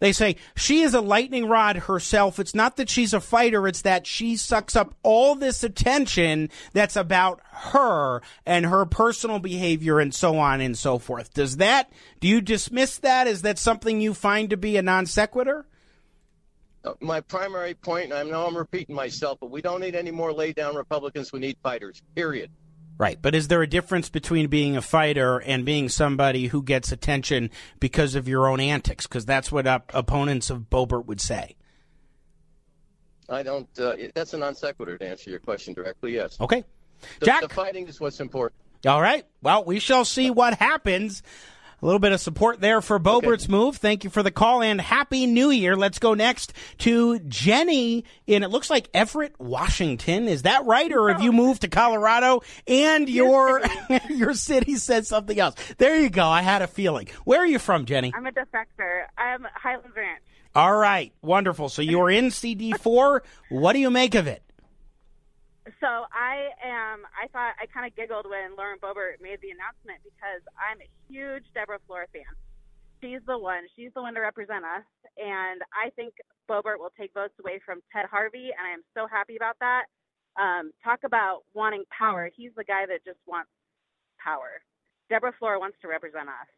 they 0.02 0.12
say 0.12 0.34
she 0.56 0.80
is 0.80 0.94
a 0.94 1.00
lightning 1.00 1.46
rod 1.46 1.76
herself. 1.76 2.40
It's 2.40 2.56
not 2.56 2.76
that 2.76 2.90
she's 2.90 3.14
a 3.14 3.20
fighter, 3.20 3.68
it's 3.68 3.82
that 3.82 4.04
she 4.04 4.34
sucks 4.34 4.74
up 4.74 4.96
all 5.04 5.36
this 5.36 5.62
attention 5.62 6.50
that's 6.72 6.96
about 6.96 7.40
her 7.52 8.20
and 8.44 8.66
her 8.66 8.84
personal 8.84 9.38
behavior 9.38 10.00
and 10.00 10.12
so 10.12 10.38
on 10.38 10.60
and 10.60 10.76
so 10.76 10.98
forth. 10.98 11.32
Does 11.32 11.58
that, 11.58 11.92
do 12.18 12.26
you 12.26 12.40
dismiss 12.40 12.98
that? 12.98 13.28
Is 13.28 13.42
that 13.42 13.60
something 13.60 14.00
you 14.00 14.12
find 14.12 14.50
to 14.50 14.56
be 14.56 14.76
a 14.76 14.82
non 14.82 15.06
sequitur? 15.06 15.66
My 17.00 17.20
primary 17.20 17.74
point, 17.74 18.12
I 18.12 18.22
know 18.24 18.46
I'm 18.46 18.56
repeating 18.56 18.94
myself, 18.94 19.38
but 19.40 19.50
we 19.50 19.62
don't 19.62 19.80
need 19.80 19.94
any 19.94 20.10
more 20.10 20.32
lay 20.32 20.52
down 20.52 20.74
Republicans. 20.74 21.32
We 21.32 21.38
need 21.38 21.56
fighters, 21.62 22.02
period. 22.14 22.50
Right. 22.98 23.20
But 23.20 23.34
is 23.34 23.48
there 23.48 23.62
a 23.62 23.66
difference 23.66 24.08
between 24.08 24.48
being 24.48 24.76
a 24.76 24.82
fighter 24.82 25.38
and 25.38 25.64
being 25.64 25.88
somebody 25.88 26.48
who 26.48 26.62
gets 26.62 26.92
attention 26.92 27.50
because 27.80 28.14
of 28.14 28.28
your 28.28 28.48
own 28.48 28.60
antics? 28.60 29.06
Because 29.06 29.24
that's 29.24 29.50
what 29.50 29.66
op- 29.66 29.90
opponents 29.94 30.50
of 30.50 30.70
Boebert 30.70 31.06
would 31.06 31.20
say. 31.20 31.56
I 33.28 33.42
don't. 33.42 33.68
Uh, 33.78 33.94
that's 34.14 34.34
a 34.34 34.38
non 34.38 34.54
sequitur 34.54 34.98
to 34.98 35.08
answer 35.08 35.30
your 35.30 35.38
question 35.38 35.74
directly. 35.74 36.14
Yes. 36.14 36.40
Okay. 36.40 36.64
The, 37.20 37.26
Jack. 37.26 37.42
The 37.42 37.48
fighting 37.48 37.88
is 37.88 38.00
what's 38.00 38.20
important. 38.20 38.60
All 38.86 39.00
right. 39.00 39.24
Well, 39.42 39.64
we 39.64 39.78
shall 39.78 40.04
see 40.04 40.30
what 40.30 40.54
happens. 40.54 41.22
A 41.82 41.84
little 41.84 41.98
bit 41.98 42.12
of 42.12 42.20
support 42.20 42.60
there 42.60 42.80
for 42.80 43.00
Boebert's 43.00 43.46
okay. 43.46 43.50
move. 43.50 43.76
Thank 43.76 44.04
you 44.04 44.10
for 44.10 44.22
the 44.22 44.30
call 44.30 44.62
and 44.62 44.80
happy 44.80 45.26
new 45.26 45.50
year. 45.50 45.74
Let's 45.74 45.98
go 45.98 46.14
next 46.14 46.52
to 46.78 47.18
Jenny 47.18 48.04
in 48.24 48.44
it 48.44 48.50
looks 48.50 48.70
like 48.70 48.88
Everett, 48.94 49.34
Washington. 49.40 50.28
Is 50.28 50.42
that 50.42 50.64
right? 50.64 50.92
Or 50.92 51.08
have 51.08 51.22
you 51.22 51.30
oh. 51.30 51.32
moved 51.32 51.62
to 51.62 51.68
Colorado 51.68 52.42
and 52.68 53.08
your 53.08 53.62
your 54.10 54.32
city 54.32 54.76
said 54.76 55.08
something 55.08 55.40
else? 55.40 55.56
There 55.78 55.98
you 55.98 56.08
go. 56.08 56.24
I 56.24 56.42
had 56.42 56.62
a 56.62 56.68
feeling. 56.68 57.08
Where 57.24 57.40
are 57.40 57.46
you 57.46 57.58
from, 57.58 57.84
Jenny? 57.84 58.12
I'm 58.14 58.26
a 58.26 58.30
defector. 58.30 59.06
I'm 59.18 59.44
Highland 59.52 59.96
Ranch. 59.96 60.22
All 60.54 60.76
right. 60.76 61.12
Wonderful. 61.20 61.68
So 61.68 61.82
you 61.82 62.00
are 62.00 62.10
in 62.10 62.26
CD4. 62.26 63.20
what 63.48 63.72
do 63.72 63.80
you 63.80 63.90
make 63.90 64.14
of 64.14 64.28
it? 64.28 64.44
So 65.78 65.86
I 66.10 66.50
am. 66.58 67.06
I 67.14 67.28
thought 67.30 67.54
I 67.60 67.66
kind 67.70 67.86
of 67.86 67.94
giggled 67.94 68.26
when 68.26 68.56
Lauren 68.58 68.78
Boebert 68.82 69.22
made 69.22 69.38
the 69.42 69.54
announcement 69.54 70.02
because 70.02 70.42
I'm 70.58 70.82
a 70.82 70.90
huge 71.06 71.44
Deborah 71.54 71.78
Flora 71.86 72.06
fan. 72.12 72.26
She's 73.00 73.20
the 73.26 73.38
one. 73.38 73.66
She's 73.74 73.90
the 73.94 74.02
one 74.02 74.14
to 74.14 74.20
represent 74.20 74.64
us, 74.64 74.86
and 75.18 75.62
I 75.74 75.90
think 75.94 76.14
Boebert 76.48 76.78
will 76.78 76.92
take 76.98 77.14
votes 77.14 77.34
away 77.38 77.60
from 77.64 77.82
Ted 77.92 78.06
Harvey, 78.10 78.50
and 78.50 78.66
I 78.66 78.74
am 78.74 78.82
so 78.94 79.06
happy 79.06 79.36
about 79.36 79.56
that. 79.60 79.86
Um, 80.40 80.72
talk 80.82 81.00
about 81.04 81.42
wanting 81.54 81.84
power. 81.96 82.30
He's 82.34 82.52
the 82.56 82.64
guy 82.64 82.86
that 82.86 83.04
just 83.04 83.18
wants 83.26 83.50
power. 84.22 84.62
Deborah 85.10 85.32
Flora 85.38 85.58
wants 85.58 85.76
to 85.82 85.88
represent 85.88 86.28
us. 86.28 86.48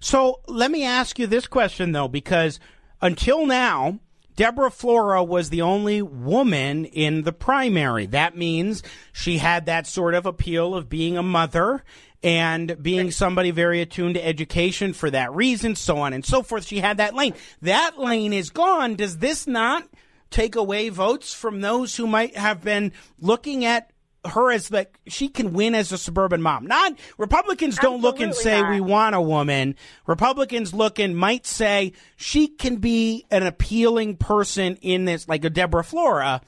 So 0.00 0.40
let 0.48 0.70
me 0.70 0.84
ask 0.84 1.18
you 1.18 1.26
this 1.26 1.46
question 1.46 1.92
though, 1.92 2.08
because 2.08 2.60
until 3.00 3.46
now, 3.46 4.00
Deborah 4.36 4.70
Flora 4.70 5.22
was 5.22 5.50
the 5.50 5.62
only 5.62 6.02
woman 6.02 6.84
in 6.84 7.22
the 7.22 7.32
primary. 7.32 8.06
That 8.06 8.36
means 8.36 8.82
she 9.12 9.38
had 9.38 9.66
that 9.66 9.86
sort 9.86 10.14
of 10.14 10.26
appeal 10.26 10.74
of 10.74 10.88
being 10.88 11.16
a 11.16 11.22
mother 11.22 11.84
and 12.22 12.82
being 12.82 13.10
somebody 13.10 13.50
very 13.50 13.80
attuned 13.80 14.14
to 14.14 14.26
education 14.26 14.94
for 14.94 15.10
that 15.10 15.32
reason, 15.34 15.76
so 15.76 15.98
on 15.98 16.12
and 16.12 16.24
so 16.24 16.42
forth. 16.42 16.66
She 16.66 16.80
had 16.80 16.96
that 16.96 17.14
lane. 17.14 17.34
That 17.62 17.98
lane 17.98 18.32
is 18.32 18.50
gone. 18.50 18.94
Does 18.96 19.18
this 19.18 19.46
not 19.46 19.84
take 20.30 20.56
away 20.56 20.88
votes 20.88 21.32
from 21.32 21.60
those 21.60 21.94
who 21.94 22.06
might 22.06 22.36
have 22.36 22.64
been 22.64 22.92
looking 23.20 23.64
at 23.64 23.90
her 24.26 24.50
as 24.50 24.70
like 24.70 24.98
she 25.06 25.28
can 25.28 25.52
win 25.52 25.74
as 25.74 25.92
a 25.92 25.98
suburban 25.98 26.42
mom. 26.42 26.66
Not 26.66 26.98
Republicans 27.18 27.76
don't 27.76 28.00
look 28.00 28.20
and 28.20 28.34
say 28.34 28.60
not. 28.60 28.70
we 28.70 28.80
want 28.80 29.14
a 29.14 29.20
woman. 29.20 29.76
Republicans 30.06 30.72
look 30.72 30.98
and 30.98 31.16
might 31.16 31.46
say 31.46 31.92
she 32.16 32.48
can 32.48 32.76
be 32.76 33.26
an 33.30 33.44
appealing 33.44 34.16
person 34.16 34.76
in 34.76 35.04
this, 35.04 35.28
like 35.28 35.44
a 35.44 35.50
Deborah 35.50 35.84
Flora, 35.84 36.40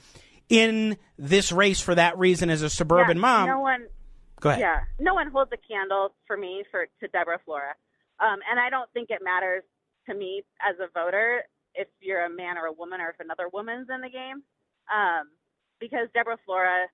in 0.49 0.97
this 1.17 1.51
race 1.51 1.79
for 1.79 1.95
that 1.95 2.17
reason 2.17 2.49
as 2.49 2.61
a 2.61 2.69
suburban 2.69 3.17
Yeah, 3.17 3.21
mom. 3.21 3.47
No 3.47 3.59
one. 3.59 3.87
Go 4.39 4.49
ahead. 4.49 4.61
Yeah, 4.61 4.79
no 4.99 5.13
one 5.15 5.31
holds 5.31 5.51
a 5.51 5.57
candle 5.57 6.13
for 6.27 6.37
me 6.37 6.63
for 6.69 6.87
to 6.99 7.07
Deborah 7.07 7.39
Flora, 7.43 7.73
um, 8.19 8.39
and 8.49 8.59
I 8.59 8.69
don't 8.69 8.91
think 8.93 9.09
it 9.09 9.19
matters 9.23 9.63
to 10.07 10.15
me 10.15 10.43
as 10.61 10.75
a 10.79 10.87
voter 10.93 11.43
if 11.73 11.87
you're 12.01 12.25
a 12.25 12.29
man 12.29 12.57
or 12.57 12.65
a 12.65 12.71
woman 12.71 13.01
or 13.01 13.09
if 13.09 13.19
another 13.19 13.49
woman's 13.51 13.87
in 13.93 14.01
the 14.01 14.09
game, 14.09 14.43
um, 14.93 15.29
because 15.79 16.07
Deborah 16.13 16.37
Flora 16.45 16.87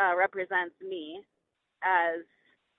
uh, 0.00 0.16
represents 0.16 0.74
me 0.86 1.22
as 1.82 2.24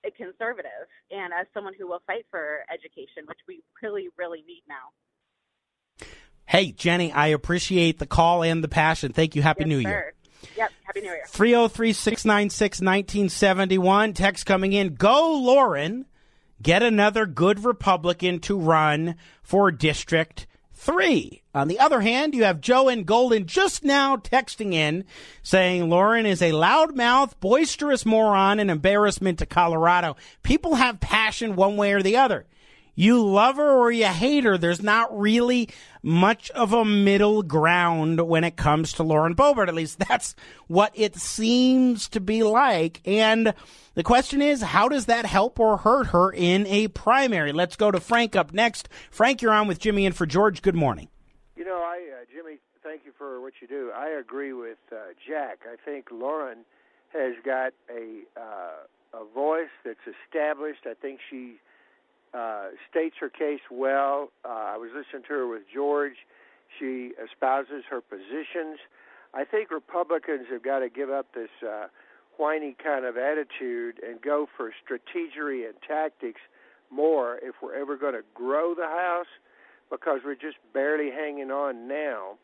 a 0.04 0.10
conservative 0.12 0.88
and 1.10 1.32
as 1.38 1.46
someone 1.52 1.74
who 1.78 1.86
will 1.86 2.02
fight 2.06 2.24
for 2.30 2.60
education, 2.72 3.24
which 3.26 3.38
we 3.46 3.62
really, 3.82 4.08
really 4.18 4.42
need 4.46 4.62
now. 4.68 6.06
Hey, 6.46 6.72
Jenny, 6.72 7.12
I 7.12 7.28
appreciate 7.28 7.98
the 7.98 8.06
call 8.06 8.42
and 8.42 8.64
the 8.64 8.68
passion. 8.68 9.12
Thank 9.12 9.36
you. 9.36 9.42
Happy 9.42 9.60
Yes, 9.62 9.68
New 9.68 9.82
sir. 9.82 9.88
Year. 9.88 10.14
Yep. 10.56 10.72
Happy 10.84 11.00
New 11.02 11.10
Year. 11.10 11.22
303 11.28 11.92
696 11.92 12.80
1971. 12.80 14.12
Text 14.14 14.46
coming 14.46 14.72
in. 14.72 14.94
Go, 14.94 15.38
Lauren. 15.38 16.06
Get 16.62 16.82
another 16.82 17.24
good 17.24 17.64
Republican 17.64 18.40
to 18.40 18.58
run 18.58 19.16
for 19.42 19.70
District 19.70 20.46
3. 20.80 21.42
On 21.54 21.68
the 21.68 21.78
other 21.78 22.00
hand, 22.00 22.34
you 22.34 22.44
have 22.44 22.62
Joe 22.62 22.88
and 22.88 23.04
Golden 23.04 23.44
just 23.44 23.84
now 23.84 24.16
texting 24.16 24.72
in 24.72 25.04
saying 25.42 25.90
Lauren 25.90 26.24
is 26.24 26.40
a 26.40 26.52
loudmouth, 26.52 27.38
boisterous 27.38 28.06
moron 28.06 28.58
and 28.58 28.70
embarrassment 28.70 29.40
to 29.40 29.46
Colorado. 29.46 30.16
People 30.42 30.76
have 30.76 30.98
passion 30.98 31.54
one 31.54 31.76
way 31.76 31.92
or 31.92 32.02
the 32.02 32.16
other. 32.16 32.46
You 32.94 33.24
love 33.24 33.56
her 33.56 33.70
or 33.70 33.90
you 33.90 34.06
hate 34.06 34.44
her. 34.44 34.58
There's 34.58 34.82
not 34.82 35.16
really 35.16 35.68
much 36.02 36.50
of 36.50 36.72
a 36.72 36.84
middle 36.84 37.42
ground 37.42 38.20
when 38.26 38.44
it 38.44 38.56
comes 38.56 38.92
to 38.94 39.02
Lauren 39.02 39.34
Boebert. 39.34 39.68
At 39.68 39.74
least 39.74 39.98
that's 40.08 40.34
what 40.66 40.92
it 40.94 41.16
seems 41.16 42.08
to 42.10 42.20
be 42.20 42.42
like. 42.42 43.00
And 43.04 43.54
the 43.94 44.02
question 44.02 44.42
is, 44.42 44.62
how 44.62 44.88
does 44.88 45.06
that 45.06 45.26
help 45.26 45.58
or 45.58 45.78
hurt 45.78 46.08
her 46.08 46.30
in 46.30 46.66
a 46.66 46.88
primary? 46.88 47.52
Let's 47.52 47.76
go 47.76 47.90
to 47.90 48.00
Frank 48.00 48.36
up 48.36 48.52
next. 48.52 48.88
Frank, 49.10 49.42
you're 49.42 49.52
on 49.52 49.68
with 49.68 49.78
Jimmy 49.78 50.06
and 50.06 50.16
for 50.16 50.26
George. 50.26 50.62
Good 50.62 50.74
morning. 50.76 51.08
You 51.56 51.64
know, 51.64 51.78
I 51.78 52.00
uh, 52.20 52.24
Jimmy, 52.32 52.58
thank 52.82 53.02
you 53.04 53.12
for 53.16 53.40
what 53.40 53.54
you 53.60 53.68
do. 53.68 53.90
I 53.94 54.08
agree 54.08 54.52
with 54.52 54.78
uh, 54.92 54.96
Jack. 55.26 55.60
I 55.70 55.76
think 55.84 56.06
Lauren 56.10 56.58
has 57.12 57.34
got 57.44 57.72
a 57.90 58.20
uh, 58.40 59.18
a 59.20 59.24
voice 59.34 59.70
that's 59.84 59.98
established. 60.06 60.86
I 60.86 60.94
think 60.94 61.20
she 61.28 61.56
uh, 62.32 62.68
states 62.90 63.16
her 63.20 63.28
case 63.28 63.60
well. 63.70 64.30
Uh, 64.44 64.74
I 64.74 64.76
was 64.76 64.90
listening 64.94 65.22
to 65.28 65.34
her 65.34 65.46
with 65.46 65.62
George. 65.72 66.16
She 66.78 67.12
espouses 67.22 67.84
her 67.90 68.00
positions. 68.00 68.78
I 69.34 69.44
think 69.44 69.70
Republicans 69.70 70.46
have 70.50 70.62
got 70.62 70.80
to 70.80 70.88
give 70.88 71.10
up 71.10 71.34
this 71.34 71.50
uh, 71.66 71.86
whiny 72.36 72.76
kind 72.82 73.04
of 73.04 73.16
attitude 73.16 74.00
and 74.06 74.20
go 74.20 74.48
for 74.56 74.70
strategery 74.70 75.66
and 75.66 75.74
tactics 75.86 76.40
more 76.90 77.38
if 77.42 77.54
we're 77.62 77.74
ever 77.74 77.96
going 77.96 78.14
to 78.14 78.24
grow 78.34 78.74
the 78.74 78.86
House 78.86 79.30
because 79.90 80.20
we're 80.24 80.34
just 80.34 80.56
barely 80.72 81.10
hanging 81.10 81.50
on 81.50 81.88
now. 81.88 82.38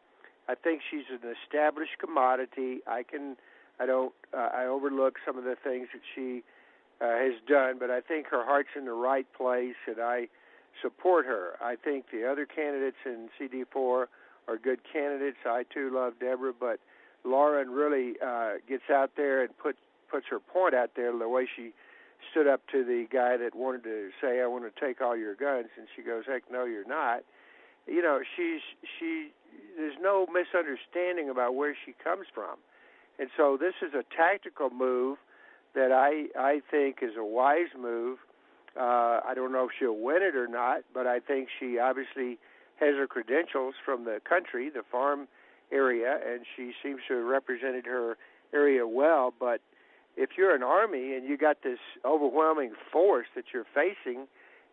I 0.49 0.55
think 0.55 0.83
she's 0.89 1.05
an 1.11 1.35
established 1.45 1.99
commodity. 1.99 2.79
I 2.87 3.03
can, 3.03 3.37
I 3.81 3.87
don't, 3.87 4.13
uh, 4.37 4.51
I 4.55 4.67
overlook 4.67 5.17
some 5.27 5.39
of 5.39 5.45
the 5.45 5.57
things 5.63 5.89
that 5.93 6.03
she 6.15 6.43
uh, 7.01 7.07
has 7.07 7.35
done, 7.47 7.77
but 7.79 7.91
I 7.91 8.01
think 8.01 8.29
her 8.29 8.45
heart's 8.45 8.71
in 8.77 8.85
the 8.85 8.93
right 8.93 9.27
place, 9.37 9.77
and 9.87 10.01
I 10.01 10.29
support 10.83 11.27
her. 11.27 11.53
I 11.61 11.77
think 11.77 12.07
the 12.11 12.31
other 12.31 12.47
candidates 12.47 12.97
in 13.05 13.29
CD4 13.39 14.07
are 14.49 14.59
good 14.63 14.81
candidates. 14.91 15.39
I 15.45 15.65
too 15.73 15.91
love 15.93 16.15
Deborah, 16.21 16.53
but 16.59 16.79
Lauren 17.25 17.71
really 17.71 18.15
uh, 18.25 18.55
gets 18.69 18.89
out 18.91 19.13
there 19.17 19.43
and 19.43 19.57
put 19.59 19.77
puts 20.09 20.27
her 20.31 20.39
point 20.39 20.73
out 20.73 20.91
there 20.95 21.17
the 21.17 21.29
way 21.29 21.49
she 21.57 21.73
stood 22.31 22.47
up 22.47 22.61
to 22.71 22.85
the 22.85 23.07
guy 23.13 23.37
that 23.37 23.57
wanted 23.57 23.83
to 23.85 24.11
say, 24.21 24.41
"I 24.41 24.47
want 24.47 24.65
to 24.65 24.81
take 24.81 25.01
all 25.01 25.17
your 25.17 25.35
guns," 25.35 25.69
and 25.77 25.89
she 25.95 26.03
goes, 26.03 26.25
"Heck, 26.27 26.51
no, 26.51 26.65
you're 26.65 26.87
not." 26.87 27.25
You 27.87 28.03
know, 28.03 28.21
she's 28.37 28.61
she. 28.99 29.33
There's 29.77 29.99
no 30.01 30.27
misunderstanding 30.33 31.29
about 31.29 31.55
where 31.55 31.77
she 31.85 31.93
comes 31.93 32.27
from, 32.33 32.57
and 33.19 33.29
so 33.37 33.57
this 33.57 33.75
is 33.83 33.93
a 33.95 34.05
tactical 34.17 34.71
move 34.71 35.19
that 35.77 35.93
I 35.93 36.27
I 36.37 36.61
think 36.69 36.97
is 37.03 37.13
a 37.17 37.25
wise 37.25 37.71
move. 37.79 38.19
Uh, 38.77 39.21
I 39.25 39.33
don't 39.35 39.53
know 39.53 39.67
if 39.67 39.71
she'll 39.79 39.97
win 39.97 40.23
it 40.23 40.35
or 40.35 40.49
not, 40.49 40.81
but 40.93 41.07
I 41.07 41.21
think 41.21 41.49
she 41.61 41.79
obviously 41.79 42.39
has 42.81 42.97
her 42.97 43.07
credentials 43.07 43.75
from 43.85 44.05
the 44.05 44.21
country, 44.29 44.69
the 44.69 44.83
farm 44.91 45.29
area, 45.71 46.19
and 46.27 46.45
she 46.57 46.73
seems 46.83 47.01
to 47.09 47.15
have 47.15 47.25
represented 47.25 47.87
her 47.87 48.17
area 48.53 48.87
well. 48.87 49.33
But 49.39 49.61
if 50.17 50.31
you're 50.37 50.55
an 50.55 50.63
army 50.63 51.15
and 51.15 51.27
you 51.29 51.39
got 51.39 51.63
this 51.63 51.79
overwhelming 52.05 52.73
force 52.93 53.27
that 53.35 53.45
you're 53.55 53.67
facing, 53.75 54.27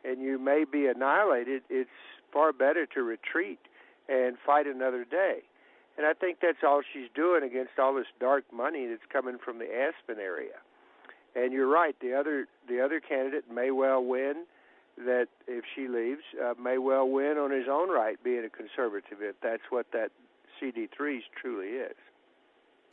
and 0.03 0.21
you 0.21 0.37
may 0.37 0.65
be 0.69 0.87
annihilated, 0.87 1.63
it's 1.69 1.89
far 2.31 2.51
better 2.51 2.85
to 2.87 3.03
retreat 3.03 3.59
and 4.09 4.37
fight 4.45 4.67
another 4.67 5.05
day. 5.05 5.39
And 5.97 6.05
I 6.05 6.13
think 6.13 6.39
that's 6.41 6.63
all 6.65 6.81
she's 6.81 7.09
doing 7.15 7.43
against 7.43 7.77
all 7.79 7.93
this 7.93 8.07
dark 8.19 8.43
money 8.51 8.87
that's 8.87 9.05
coming 9.11 9.37
from 9.43 9.59
the 9.59 9.65
Aspen 9.65 10.19
area. 10.19 10.59
And 11.35 11.51
you're 11.51 11.67
right. 11.67 11.95
The 11.99 12.13
other 12.13 12.47
the 12.67 12.83
other 12.83 12.99
candidate 12.99 13.51
may 13.51 13.71
well 13.71 14.03
win. 14.03 14.45
That 14.95 15.27
if 15.47 15.65
she 15.75 15.87
leaves, 15.87 16.21
uh, 16.39 16.53
may 16.61 16.77
well 16.77 17.09
win 17.09 17.37
on 17.39 17.49
his 17.49 17.65
own 17.67 17.89
right, 17.89 18.23
being 18.23 18.45
a 18.45 18.49
conservative. 18.49 19.17
If 19.21 19.35
that's 19.41 19.63
what 19.71 19.87
that 19.91 20.11
CD3 20.61 21.21
truly 21.41 21.69
is. 21.69 21.95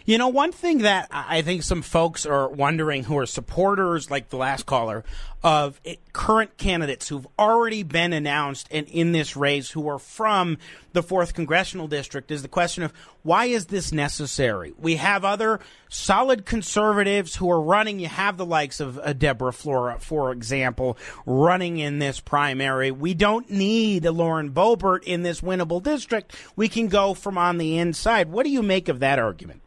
You 0.06 0.16
know, 0.16 0.28
one 0.28 0.50
thing 0.50 0.78
that 0.78 1.08
I 1.10 1.42
think 1.42 1.62
some 1.62 1.82
folks 1.82 2.24
are 2.24 2.48
wondering 2.48 3.04
who 3.04 3.18
are 3.18 3.26
supporters, 3.26 4.10
like 4.10 4.30
the 4.30 4.38
last 4.38 4.64
caller, 4.64 5.04
of 5.42 5.80
current 6.12 6.56
candidates 6.56 7.08
who've 7.08 7.26
already 7.38 7.82
been 7.82 8.12
announced 8.12 8.66
and 8.70 8.86
in 8.88 9.12
this 9.12 9.36
race 9.36 9.70
who 9.70 9.88
are 9.88 9.98
from 9.98 10.58
the 10.92 11.02
4th 11.02 11.34
Congressional 11.34 11.86
District 11.86 12.30
is 12.30 12.42
the 12.42 12.48
question 12.48 12.82
of 12.82 12.92
why 13.22 13.46
is 13.46 13.66
this 13.66 13.92
necessary? 13.92 14.72
We 14.78 14.96
have 14.96 15.24
other 15.24 15.60
solid 15.88 16.46
conservatives 16.46 17.36
who 17.36 17.50
are 17.50 17.60
running. 17.60 18.00
You 18.00 18.08
have 18.08 18.38
the 18.38 18.46
likes 18.46 18.80
of 18.80 18.98
uh, 18.98 19.12
Deborah 19.12 19.52
Flora, 19.52 19.98
for 19.98 20.32
example, 20.32 20.96
running 21.26 21.78
in 21.78 21.98
this 21.98 22.20
primary. 22.20 22.90
We 22.90 23.12
don't 23.14 23.50
need 23.50 24.06
a 24.06 24.12
Lauren 24.12 24.50
Boebert 24.50 25.04
in 25.04 25.22
this 25.22 25.42
winnable 25.42 25.82
district. 25.82 26.34
We 26.56 26.68
can 26.68 26.88
go 26.88 27.12
from 27.12 27.36
on 27.36 27.58
the 27.58 27.78
inside. 27.78 28.30
What 28.30 28.44
do 28.44 28.50
you 28.50 28.62
make 28.62 28.88
of 28.88 29.00
that 29.00 29.18
argument? 29.18 29.62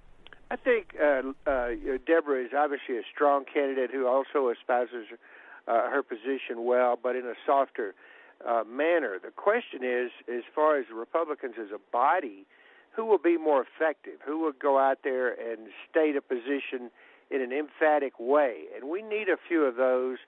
I 0.53 0.55
think 0.55 0.93
uh, 1.01 1.33
uh, 1.49 1.69
Deborah 2.05 2.45
is 2.45 2.51
obviously 2.55 2.97
a 2.97 3.01
strong 3.11 3.43
candidate 3.51 3.89
who 3.89 4.05
also 4.05 4.51
espouses 4.51 5.07
uh, 5.67 5.89
her 5.89 6.03
position 6.03 6.63
well, 6.63 6.95
but 7.01 7.15
in 7.15 7.25
a 7.25 7.33
softer 7.43 7.95
uh, 8.47 8.63
manner. 8.63 9.17
The 9.17 9.31
question 9.31 9.79
is, 9.81 10.11
as 10.31 10.43
far 10.53 10.77
as 10.77 10.85
Republicans 10.93 11.55
as 11.59 11.71
a 11.73 11.79
body, 11.91 12.45
who 12.95 13.03
will 13.03 13.17
be 13.17 13.35
more 13.35 13.65
effective? 13.65 14.19
Who 14.23 14.37
will 14.41 14.51
go 14.51 14.77
out 14.77 14.99
there 15.03 15.29
and 15.29 15.69
state 15.89 16.15
a 16.15 16.21
position 16.21 16.91
in 17.31 17.41
an 17.41 17.51
emphatic 17.51 18.19
way? 18.19 18.65
And 18.75 18.91
we 18.91 19.01
need 19.01 19.29
a 19.29 19.37
few 19.47 19.63
of 19.63 19.75
those. 19.75 20.19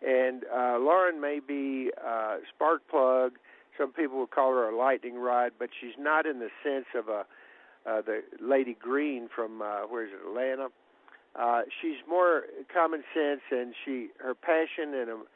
And 0.00 0.44
uh, 0.44 0.78
Lauren 0.78 1.20
may 1.20 1.40
be 1.46 1.90
uh, 2.02 2.38
spark 2.54 2.88
plug. 2.88 3.32
Some 3.76 3.92
people 3.92 4.18
would 4.20 4.30
call 4.30 4.52
her 4.52 4.66
a 4.66 4.74
lightning 4.74 5.16
rod, 5.16 5.52
but 5.58 5.68
she's 5.78 5.98
not 5.98 6.24
in 6.24 6.38
the 6.38 6.48
sense 6.62 6.86
of 6.96 7.08
a 7.08 7.26
uh, 7.86 8.00
the 8.02 8.22
Lady 8.40 8.76
Greene 8.80 9.28
from 9.34 9.62
uh, 9.62 9.80
where 9.88 10.04
is 10.04 10.10
it 10.12 10.26
Atlanta. 10.26 10.68
Uh, 11.36 11.62
she's 11.80 11.96
more 12.08 12.44
common 12.72 13.02
sense, 13.12 13.40
and 13.50 13.74
she 13.84 14.08
her 14.18 14.34
passion 14.34 14.94
and 14.94 15.10
um, 15.10 15.26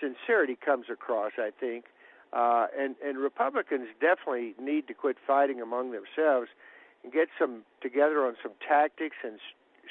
sincerity 0.00 0.56
comes 0.56 0.86
across. 0.90 1.32
I 1.38 1.50
think, 1.58 1.84
uh, 2.32 2.66
and 2.78 2.96
and 3.04 3.18
Republicans 3.18 3.88
definitely 4.00 4.54
need 4.60 4.88
to 4.88 4.94
quit 4.94 5.16
fighting 5.26 5.60
among 5.60 5.92
themselves 5.92 6.48
and 7.04 7.12
get 7.12 7.28
some 7.38 7.62
together 7.82 8.24
on 8.26 8.36
some 8.42 8.52
tactics 8.66 9.16
and 9.24 9.34
s- 9.34 9.40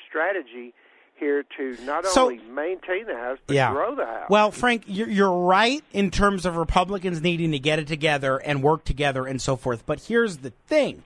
strategy 0.07 0.73
here 1.15 1.43
to 1.57 1.77
not 1.85 2.05
So- 2.07 2.23
only 2.23 2.39
maintain 2.39 3.05
the 3.05 3.15
house 3.15 3.37
but 3.45 3.55
Yeah. 3.55 3.71
grow 3.71 3.93
the 3.93 4.05
house. 4.05 4.29
Well, 4.29 4.49
Frank, 4.49 4.83
you're, 4.87 5.07
you're 5.09 5.31
right 5.45 5.83
in 5.93 6.09
terms 6.09 6.45
of 6.47 6.55
Republicans 6.57 7.21
needing 7.21 7.51
to 7.51 7.59
get 7.59 7.77
it 7.77 7.87
together 7.87 8.37
and 8.37 8.63
work 8.63 8.83
together 8.85 9.27
and 9.27 9.39
so 9.39 9.55
forth. 9.55 9.85
But 9.85 10.05
here's 10.07 10.37
the 10.37 10.49
thing 10.49 11.03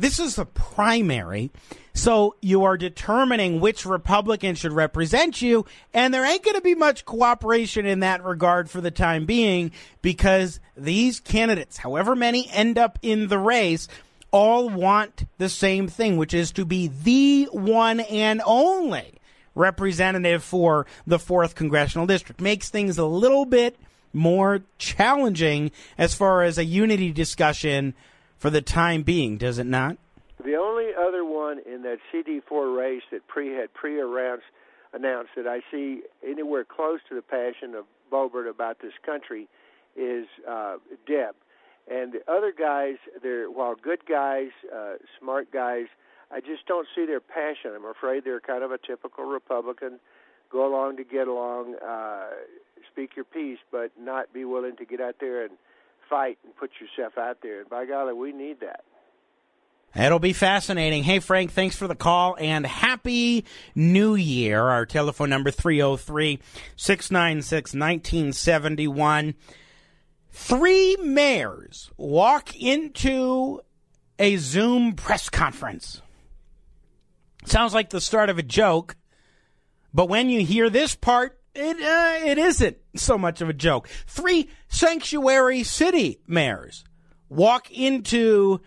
this 0.00 0.18
is 0.18 0.38
a 0.38 0.46
primary, 0.46 1.50
so 1.92 2.34
you 2.40 2.64
are 2.64 2.78
determining 2.78 3.60
which 3.60 3.84
Republican 3.84 4.54
should 4.54 4.72
represent 4.72 5.42
you, 5.42 5.66
and 5.92 6.14
there 6.14 6.24
ain't 6.24 6.42
going 6.42 6.56
to 6.56 6.62
be 6.62 6.74
much 6.74 7.04
cooperation 7.04 7.84
in 7.84 8.00
that 8.00 8.24
regard 8.24 8.70
for 8.70 8.80
the 8.80 8.90
time 8.90 9.26
being 9.26 9.72
because 10.00 10.58
these 10.74 11.20
candidates, 11.20 11.76
however 11.76 12.16
many 12.16 12.48
end 12.50 12.78
up 12.78 12.98
in 13.02 13.28
the 13.28 13.38
race, 13.38 13.88
all 14.30 14.70
want 14.70 15.24
the 15.36 15.50
same 15.50 15.86
thing, 15.86 16.16
which 16.16 16.32
is 16.32 16.50
to 16.52 16.64
be 16.64 16.88
the 16.88 17.48
one 17.52 18.00
and 18.00 18.40
only 18.46 19.20
representative 19.54 20.42
for 20.42 20.86
the 21.06 21.18
4th 21.18 21.54
congressional 21.54 22.06
district. 22.06 22.40
Makes 22.40 22.70
things 22.70 22.96
a 22.96 23.04
little 23.04 23.44
bit 23.44 23.76
more 24.14 24.62
challenging 24.78 25.72
as 25.98 26.14
far 26.14 26.42
as 26.42 26.56
a 26.56 26.64
unity 26.64 27.12
discussion 27.12 27.94
for 28.40 28.48
the 28.48 28.62
time 28.62 29.02
being, 29.02 29.36
does 29.36 29.58
it 29.58 29.66
not? 29.66 29.98
The 30.42 30.56
only 30.56 30.88
other 30.98 31.24
one 31.24 31.60
in 31.70 31.82
that 31.82 31.98
CD4 32.12 32.76
race 32.76 33.02
that 33.12 33.28
pre 33.28 33.54
had 33.54 33.72
pre-announced 33.74 34.44
announced 34.92 35.30
that 35.36 35.46
I 35.46 35.60
see 35.70 36.02
anywhere 36.26 36.64
close 36.64 36.98
to 37.10 37.14
the 37.14 37.22
passion 37.22 37.74
of 37.76 37.84
Boebert 38.10 38.48
about 38.48 38.78
this 38.80 38.94
country 39.04 39.46
is 39.94 40.26
uh, 40.48 40.78
Deb, 41.06 41.36
and 41.88 42.14
the 42.14 42.32
other 42.32 42.52
guys. 42.58 42.96
They're 43.22 43.50
while 43.50 43.74
good 43.74 44.06
guys, 44.06 44.48
uh, 44.74 44.94
smart 45.20 45.52
guys. 45.52 45.86
I 46.32 46.40
just 46.40 46.66
don't 46.66 46.88
see 46.96 47.04
their 47.04 47.20
passion. 47.20 47.72
I'm 47.76 47.84
afraid 47.84 48.24
they're 48.24 48.40
kind 48.40 48.64
of 48.64 48.72
a 48.72 48.78
typical 48.78 49.24
Republican. 49.24 50.00
Go 50.50 50.66
along 50.66 50.96
to 50.96 51.04
get 51.04 51.28
along, 51.28 51.74
uh, 51.86 52.30
speak 52.90 53.16
your 53.16 53.26
piece, 53.26 53.58
but 53.70 53.90
not 54.00 54.32
be 54.32 54.44
willing 54.44 54.76
to 54.76 54.84
get 54.84 55.00
out 55.00 55.16
there 55.20 55.44
and 55.44 55.52
fight 56.10 56.38
and 56.44 56.54
put 56.56 56.72
yourself 56.80 57.16
out 57.16 57.38
there. 57.42 57.60
And 57.60 57.70
by 57.70 57.86
golly, 57.86 58.12
we 58.12 58.32
need 58.32 58.60
that. 58.60 58.84
It'll 59.96 60.20
be 60.20 60.32
fascinating. 60.32 61.02
Hey, 61.02 61.18
Frank, 61.18 61.50
thanks 61.50 61.76
for 61.76 61.88
the 61.88 61.96
call 61.96 62.36
and 62.38 62.64
Happy 62.64 63.44
New 63.74 64.14
Year. 64.14 64.62
Our 64.62 64.86
telephone 64.86 65.30
number 65.30 65.50
303 65.50 66.38
696 66.76 67.74
1971. 67.74 69.34
Three 70.30 70.96
mayors 71.02 71.90
walk 71.96 72.54
into 72.54 73.60
a 74.20 74.36
Zoom 74.36 74.92
press 74.92 75.28
conference. 75.28 76.02
Sounds 77.44 77.74
like 77.74 77.90
the 77.90 78.00
start 78.00 78.30
of 78.30 78.38
a 78.38 78.44
joke, 78.44 78.94
but 79.92 80.08
when 80.08 80.28
you 80.28 80.44
hear 80.44 80.70
this 80.70 80.94
part, 80.94 81.39
it 81.60 81.76
uh, 81.80 82.26
it 82.26 82.38
isn't 82.38 82.76
so 82.96 83.18
much 83.18 83.40
of 83.40 83.48
a 83.48 83.52
joke. 83.52 83.88
Three 84.06 84.48
sanctuary 84.68 85.62
city 85.62 86.20
mayors 86.26 86.84
walk 87.28 87.70
into 87.70 88.60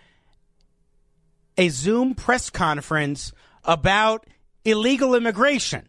a 1.57 1.69
Zoom 1.69 2.15
press 2.15 2.49
conference 2.49 3.33
about 3.63 4.25
illegal 4.65 5.15
immigration. 5.15 5.87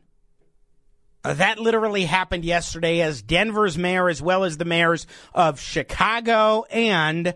Uh, 1.25 1.35
that 1.35 1.59
literally 1.59 2.05
happened 2.05 2.45
yesterday 2.45 3.01
as 3.01 3.23
Denver's 3.23 3.79
mayor, 3.79 4.09
as 4.09 4.21
well 4.21 4.45
as 4.45 4.59
the 4.59 4.67
mayors 4.67 5.07
of 5.33 5.59
Chicago 5.59 6.65
and 6.71 7.35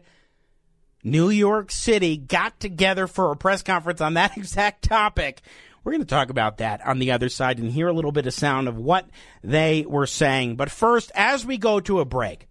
New 1.02 1.30
York 1.30 1.70
City, 1.70 2.18
got 2.18 2.60
together 2.60 3.06
for 3.06 3.32
a 3.32 3.36
press 3.36 3.62
conference 3.62 4.02
on 4.02 4.14
that 4.14 4.36
exact 4.36 4.82
topic. 4.84 5.40
We're 5.88 5.92
going 5.92 6.02
to 6.02 6.14
talk 6.14 6.28
about 6.28 6.58
that 6.58 6.86
on 6.86 6.98
the 6.98 7.12
other 7.12 7.30
side 7.30 7.58
and 7.58 7.72
hear 7.72 7.88
a 7.88 7.94
little 7.94 8.12
bit 8.12 8.26
of 8.26 8.34
sound 8.34 8.68
of 8.68 8.76
what 8.76 9.08
they 9.42 9.86
were 9.88 10.04
saying. 10.04 10.56
But 10.56 10.70
first, 10.70 11.10
as 11.14 11.46
we 11.46 11.56
go 11.56 11.80
to 11.80 12.00
a 12.00 12.04
break, 12.04 12.46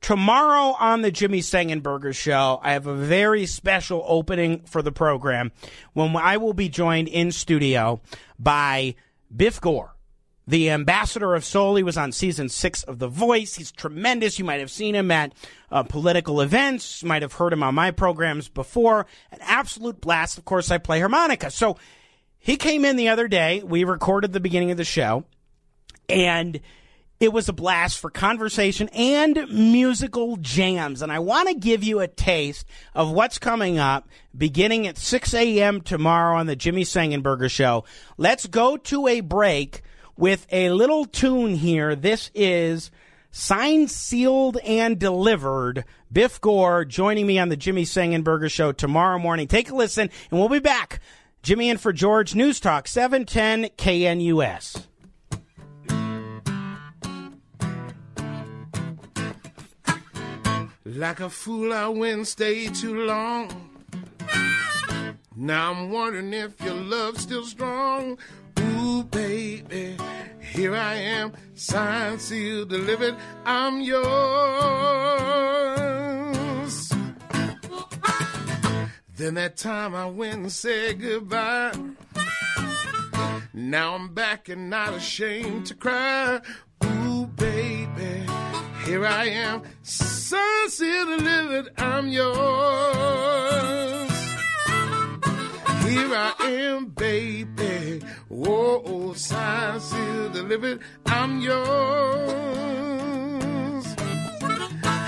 Tomorrow 0.00 0.74
on 0.80 1.02
the 1.02 1.12
Jimmy 1.12 1.38
Sengenberger 1.38 2.12
Show, 2.12 2.58
I 2.60 2.72
have 2.72 2.88
a 2.88 2.96
very 2.96 3.46
special 3.46 4.04
opening 4.08 4.62
for 4.62 4.82
the 4.82 4.90
program 4.90 5.52
when 5.92 6.16
I 6.16 6.38
will 6.38 6.52
be 6.52 6.68
joined 6.68 7.06
in 7.06 7.30
studio 7.30 8.00
by 8.40 8.96
Biff 9.34 9.60
Gore, 9.60 9.94
the 10.46 10.70
ambassador 10.70 11.36
of 11.36 11.44
soul. 11.44 11.76
He 11.76 11.84
was 11.84 11.96
on 11.96 12.10
season 12.10 12.48
six 12.48 12.82
of 12.82 12.98
The 12.98 13.08
Voice. 13.08 13.54
He's 13.54 13.70
tremendous. 13.70 14.38
You 14.38 14.44
might 14.44 14.60
have 14.60 14.70
seen 14.70 14.96
him 14.96 15.12
at 15.12 15.32
uh, 15.70 15.84
political 15.84 16.40
events, 16.40 17.04
might 17.04 17.22
have 17.22 17.34
heard 17.34 17.52
him 17.52 17.62
on 17.62 17.76
my 17.76 17.92
programs 17.92 18.48
before. 18.48 19.06
An 19.30 19.38
absolute 19.42 20.00
blast. 20.00 20.38
Of 20.38 20.44
course, 20.44 20.72
I 20.72 20.78
play 20.78 20.98
harmonica. 20.98 21.52
So 21.52 21.76
he 22.48 22.56
came 22.56 22.86
in 22.86 22.96
the 22.96 23.10
other 23.10 23.28
day. 23.28 23.62
We 23.62 23.84
recorded 23.84 24.32
the 24.32 24.40
beginning 24.40 24.70
of 24.70 24.78
the 24.78 24.84
show, 24.84 25.24
and 26.08 26.58
it 27.20 27.30
was 27.30 27.50
a 27.50 27.52
blast 27.52 27.98
for 27.98 28.08
conversation 28.08 28.88
and 28.88 29.46
musical 29.50 30.38
jams. 30.38 31.02
And 31.02 31.12
I 31.12 31.18
want 31.18 31.50
to 31.50 31.54
give 31.54 31.84
you 31.84 32.00
a 32.00 32.08
taste 32.08 32.64
of 32.94 33.10
what's 33.10 33.38
coming 33.38 33.78
up 33.78 34.08
beginning 34.34 34.86
at 34.86 34.96
6 34.96 35.34
a.m. 35.34 35.82
tomorrow 35.82 36.38
on 36.38 36.46
the 36.46 36.56
Jimmy 36.56 36.84
Sengenberger 36.84 37.50
Show. 37.50 37.84
Let's 38.16 38.46
go 38.46 38.78
to 38.78 39.08
a 39.08 39.20
break 39.20 39.82
with 40.16 40.46
a 40.50 40.70
little 40.70 41.04
tune 41.04 41.54
here. 41.54 41.94
This 41.94 42.30
is 42.34 42.90
signed, 43.30 43.90
sealed, 43.90 44.56
and 44.64 44.98
delivered. 44.98 45.84
Biff 46.10 46.40
Gore 46.40 46.86
joining 46.86 47.26
me 47.26 47.38
on 47.38 47.50
the 47.50 47.58
Jimmy 47.58 47.84
Sengenberger 47.84 48.50
Show 48.50 48.72
tomorrow 48.72 49.18
morning. 49.18 49.48
Take 49.48 49.68
a 49.68 49.74
listen, 49.74 50.08
and 50.30 50.40
we'll 50.40 50.48
be 50.48 50.60
back. 50.60 51.00
Jimmy 51.42 51.70
and 51.70 51.80
for 51.80 51.92
George 51.92 52.34
News 52.34 52.60
Talk 52.60 52.88
710 52.88 53.70
KNUS. 53.76 54.86
Like 60.84 61.20
a 61.20 61.30
fool, 61.30 61.72
I 61.72 61.88
went 61.88 62.26
stayed 62.26 62.74
too 62.74 63.04
long. 63.04 63.70
Now 65.36 65.70
I'm 65.70 65.92
wondering 65.92 66.32
if 66.32 66.60
your 66.60 66.74
love's 66.74 67.22
still 67.22 67.44
strong. 67.44 68.18
Ooh, 68.58 69.04
baby, 69.04 69.96
here 70.40 70.74
I 70.74 70.94
am, 70.94 71.32
signed, 71.54 72.20
sealed, 72.20 72.70
delivered. 72.70 73.14
I'm 73.44 73.80
yours. 73.80 75.97
Then 79.18 79.34
that 79.34 79.56
time 79.56 79.96
I 79.96 80.06
went 80.06 80.34
and 80.36 80.52
said 80.52 81.00
goodbye. 81.00 81.72
Now 83.52 83.96
I'm 83.96 84.14
back 84.14 84.48
and 84.48 84.70
not 84.70 84.94
ashamed 84.94 85.66
to 85.66 85.74
cry. 85.74 86.40
Ooh, 86.84 87.26
baby, 87.26 88.24
here 88.84 89.04
I 89.04 89.24
am, 89.24 89.62
sealed, 89.82 91.18
delivered. 91.18 91.72
I'm 91.76 92.06
yours. 92.06 92.28
Here 95.82 96.14
I 96.14 96.34
am, 96.42 96.86
baby. 96.86 98.00
Whoa, 98.28 98.82
oh, 98.86 99.14
sealed, 99.14 100.32
delivered. 100.32 100.78
I'm 101.06 101.40
yours. 101.40 101.58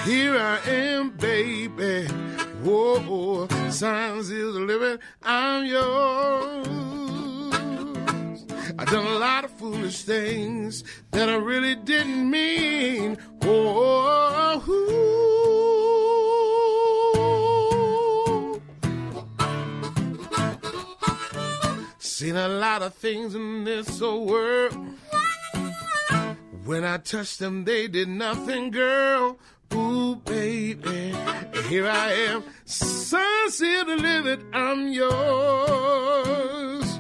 Here 0.04 0.36
I 0.36 0.58
am, 0.66 1.10
baby. 1.10 2.08
Whoa, 2.62 3.48
signed, 3.70 4.24
sealed, 4.26 4.54
delivered. 4.54 5.00
I'm 5.22 5.64
yours. 5.64 6.66
I 8.78 8.84
done 8.84 9.06
a 9.06 9.18
lot 9.18 9.44
of 9.44 9.50
foolish 9.52 10.02
things 10.02 10.84
that 11.10 11.28
I 11.28 11.36
really 11.36 11.74
didn't 11.74 12.30
mean. 12.30 13.16
Ooh. 13.44 15.00
Seen 21.98 22.36
a 22.36 22.48
lot 22.48 22.82
of 22.82 22.94
things 22.94 23.34
in 23.34 23.64
this 23.64 24.02
old 24.02 24.28
world. 24.28 24.76
When 26.64 26.84
I 26.84 26.98
touched 26.98 27.38
them, 27.38 27.64
they 27.64 27.88
did 27.88 28.08
nothing, 28.08 28.70
girl. 28.70 29.38
Ooh, 29.72 30.16
baby, 30.16 31.14
here 31.70 31.86
I 31.86 32.12
am, 32.12 32.42
sealed, 32.64 33.86
delivered. 33.86 34.44
I'm 34.52 34.88
yours. 34.88 36.98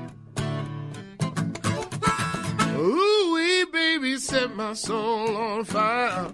Ooh, 2.78 3.32
wee, 3.34 3.64
baby, 3.72 4.16
set 4.18 4.54
my 4.54 4.74
soul 4.74 5.36
on 5.36 5.64
fire. 5.64 6.32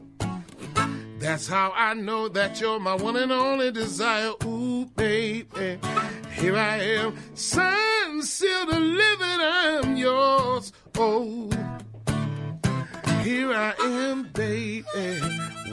That's 1.19 1.49
how 1.49 1.73
I 1.75 1.95
know 1.95 2.29
that 2.29 2.61
you're 2.61 2.79
my 2.79 2.95
one 2.95 3.17
and 3.17 3.33
only 3.33 3.73
desire. 3.73 4.33
Ooh, 4.45 4.85
baby, 4.97 5.79
here 6.33 6.59
I 6.59 6.77
am, 6.77 7.17
sealed, 7.35 8.69
delivered. 8.69 9.41
I'm 9.41 9.97
yours. 9.97 10.75
Oh, 10.99 11.49
here 13.23 13.55
I 13.55 13.73
am, 13.81 14.25
baby. 14.35 14.85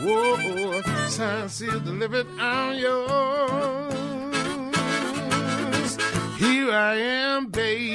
Whoa, 0.06 0.82
signed, 1.08 1.52
sealed, 1.52 1.86
delivered. 1.86 2.28
I'm 2.40 2.78
yours. 2.78 3.94
Here 6.38 6.72
I 6.72 6.96
am, 6.96 7.48
baby. 7.48 7.94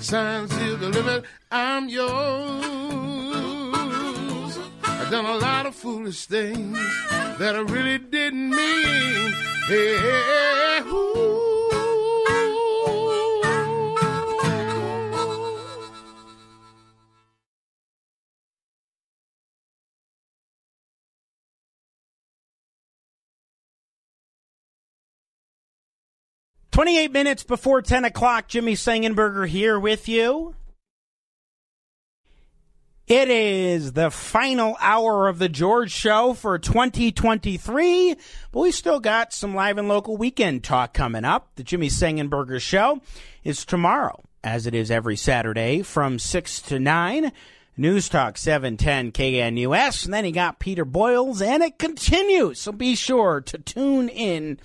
Signs 0.00 0.52
is 0.52 0.78
the 0.78 0.88
limit. 0.88 1.24
I'm 1.50 1.88
yours. 1.88 2.64
I've 4.84 5.10
done 5.10 5.26
a 5.26 5.36
lot 5.36 5.66
of 5.66 5.74
foolish 5.74 6.26
things 6.26 6.78
that 7.38 7.54
I 7.56 7.60
really 7.60 7.98
didn't 7.98 8.50
mean. 8.50 9.34
Hey, 9.66 10.80
ooh. 10.86 11.47
28 26.78 27.10
minutes 27.10 27.42
before 27.42 27.82
10 27.82 28.04
o'clock, 28.04 28.46
Jimmy 28.46 28.74
Sengenberger 28.74 29.48
here 29.48 29.80
with 29.80 30.08
you. 30.08 30.54
It 33.08 33.28
is 33.28 33.94
the 33.94 34.12
final 34.12 34.76
hour 34.78 35.26
of 35.26 35.40
the 35.40 35.48
George 35.48 35.90
Show 35.90 36.34
for 36.34 36.56
2023, 36.56 38.14
but 38.52 38.60
we 38.60 38.70
still 38.70 39.00
got 39.00 39.32
some 39.32 39.56
live 39.56 39.76
and 39.76 39.88
local 39.88 40.16
weekend 40.16 40.62
talk 40.62 40.94
coming 40.94 41.24
up. 41.24 41.50
The 41.56 41.64
Jimmy 41.64 41.88
Sengenberger 41.88 42.60
Show 42.60 43.00
is 43.42 43.64
tomorrow, 43.64 44.22
as 44.44 44.68
it 44.68 44.74
is 44.76 44.88
every 44.88 45.16
Saturday 45.16 45.82
from 45.82 46.20
6 46.20 46.62
to 46.62 46.78
9. 46.78 47.32
News 47.78 48.08
Talk 48.08 48.36
710 48.36 49.12
KNUS. 49.12 50.04
And 50.04 50.12
then 50.12 50.24
he 50.24 50.32
got 50.32 50.58
Peter 50.58 50.84
Boyles, 50.84 51.40
and 51.40 51.62
it 51.62 51.78
continues. 51.78 52.60
So 52.60 52.72
be 52.72 52.96
sure 52.96 53.40
to 53.42 53.56
tune 53.56 54.08
in 54.08 54.58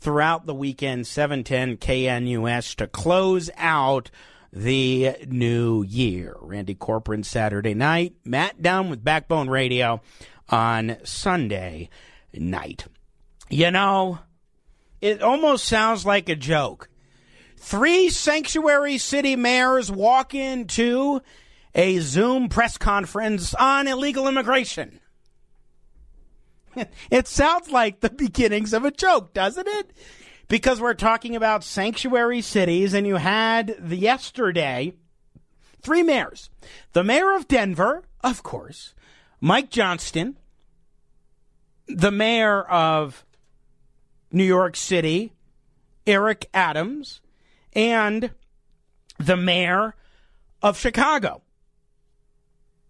throughout 0.00 0.44
the 0.44 0.54
weekend, 0.54 1.06
710 1.06 1.78
KNUS, 1.78 2.76
to 2.76 2.86
close 2.86 3.48
out 3.56 4.10
the 4.52 5.16
new 5.26 5.82
year. 5.82 6.36
Randy 6.40 6.74
Corporon 6.74 7.24
Saturday 7.24 7.72
night, 7.72 8.16
Matt 8.26 8.60
Dunn 8.60 8.90
with 8.90 9.02
Backbone 9.02 9.48
Radio 9.48 10.02
on 10.50 10.98
Sunday 11.04 11.88
night. 12.34 12.86
You 13.48 13.70
know, 13.70 14.18
it 15.00 15.22
almost 15.22 15.64
sounds 15.64 16.04
like 16.04 16.28
a 16.28 16.36
joke. 16.36 16.90
Three 17.56 18.10
sanctuary 18.10 18.98
city 18.98 19.36
mayors 19.36 19.90
walk 19.90 20.34
into 20.34 21.22
a 21.78 22.00
Zoom 22.00 22.48
press 22.48 22.76
conference 22.76 23.54
on 23.54 23.86
illegal 23.86 24.26
immigration. 24.26 24.98
it 27.10 27.28
sounds 27.28 27.70
like 27.70 28.00
the 28.00 28.10
beginnings 28.10 28.72
of 28.72 28.84
a 28.84 28.90
joke, 28.90 29.32
doesn't 29.32 29.68
it? 29.68 29.92
Because 30.48 30.80
we're 30.80 30.94
talking 30.94 31.36
about 31.36 31.62
sanctuary 31.62 32.40
cities, 32.40 32.94
and 32.94 33.06
you 33.06 33.14
had 33.14 33.76
the 33.78 33.96
yesterday 33.96 34.92
three 35.80 36.02
mayors. 36.02 36.50
The 36.94 37.04
mayor 37.04 37.36
of 37.36 37.46
Denver, 37.46 38.02
of 38.24 38.42
course, 38.42 38.94
Mike 39.40 39.70
Johnston, 39.70 40.36
the 41.86 42.10
mayor 42.10 42.62
of 42.62 43.24
New 44.32 44.44
York 44.44 44.74
City, 44.74 45.32
Eric 46.08 46.48
Adams, 46.52 47.20
and 47.72 48.30
the 49.18 49.36
mayor 49.36 49.94
of 50.60 50.76
Chicago, 50.76 51.42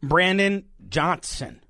Brandon 0.02 0.64
Johnson. 0.88 1.60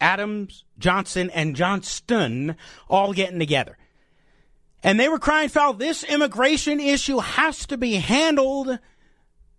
Adams, 0.00 0.64
Johnson, 0.78 1.30
and 1.30 1.56
Johnston 1.56 2.56
all 2.88 3.12
getting 3.12 3.38
together. 3.38 3.78
And 4.82 5.00
they 5.00 5.08
were 5.08 5.18
crying 5.18 5.48
foul, 5.48 5.72
this 5.72 6.04
immigration 6.04 6.78
issue 6.78 7.18
has 7.18 7.66
to 7.66 7.78
be 7.78 7.94
handled. 7.94 8.78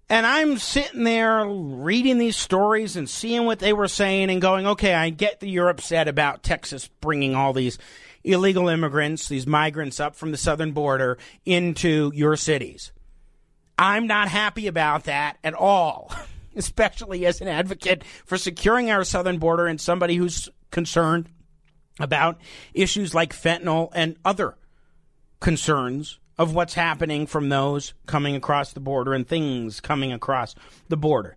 And 0.07 0.27
I'm 0.27 0.59
sitting 0.59 1.03
there 1.03 1.47
reading 1.47 2.19
these 2.19 2.37
stories 2.37 2.95
and 2.95 3.09
seeing 3.09 3.45
what 3.45 3.57
they 3.57 3.73
were 3.73 3.87
saying 3.87 4.29
and 4.29 4.39
going, 4.39 4.67
okay, 4.67 4.93
I 4.93 5.09
get 5.09 5.39
that 5.39 5.47
you're 5.47 5.69
upset 5.69 6.07
about 6.07 6.43
Texas 6.43 6.87
bringing 7.01 7.33
all 7.33 7.53
these 7.53 7.79
illegal 8.23 8.69
immigrants, 8.69 9.27
these 9.27 9.47
migrants 9.47 9.99
up 9.99 10.15
from 10.15 10.29
the 10.29 10.37
southern 10.37 10.73
border 10.73 11.17
into 11.43 12.11
your 12.13 12.35
cities. 12.35 12.91
I'm 13.79 14.05
not 14.05 14.27
happy 14.27 14.67
about 14.67 15.05
that 15.05 15.37
at 15.43 15.55
all. 15.55 16.11
especially 16.57 17.25
as 17.25 17.41
an 17.41 17.47
advocate 17.47 18.03
for 18.25 18.37
securing 18.37 18.89
our 18.91 19.03
southern 19.03 19.37
border 19.37 19.67
and 19.67 19.79
somebody 19.79 20.15
who's 20.15 20.49
concerned 20.71 21.29
about 21.99 22.39
issues 22.73 23.13
like 23.13 23.33
fentanyl 23.33 23.89
and 23.93 24.17
other 24.25 24.55
concerns 25.39 26.19
of 26.37 26.53
what's 26.53 26.73
happening 26.73 27.25
from 27.25 27.49
those 27.49 27.93
coming 28.05 28.35
across 28.35 28.73
the 28.73 28.79
border 28.79 29.13
and 29.13 29.27
things 29.27 29.79
coming 29.79 30.11
across 30.11 30.55
the 30.89 30.97
border. 30.97 31.35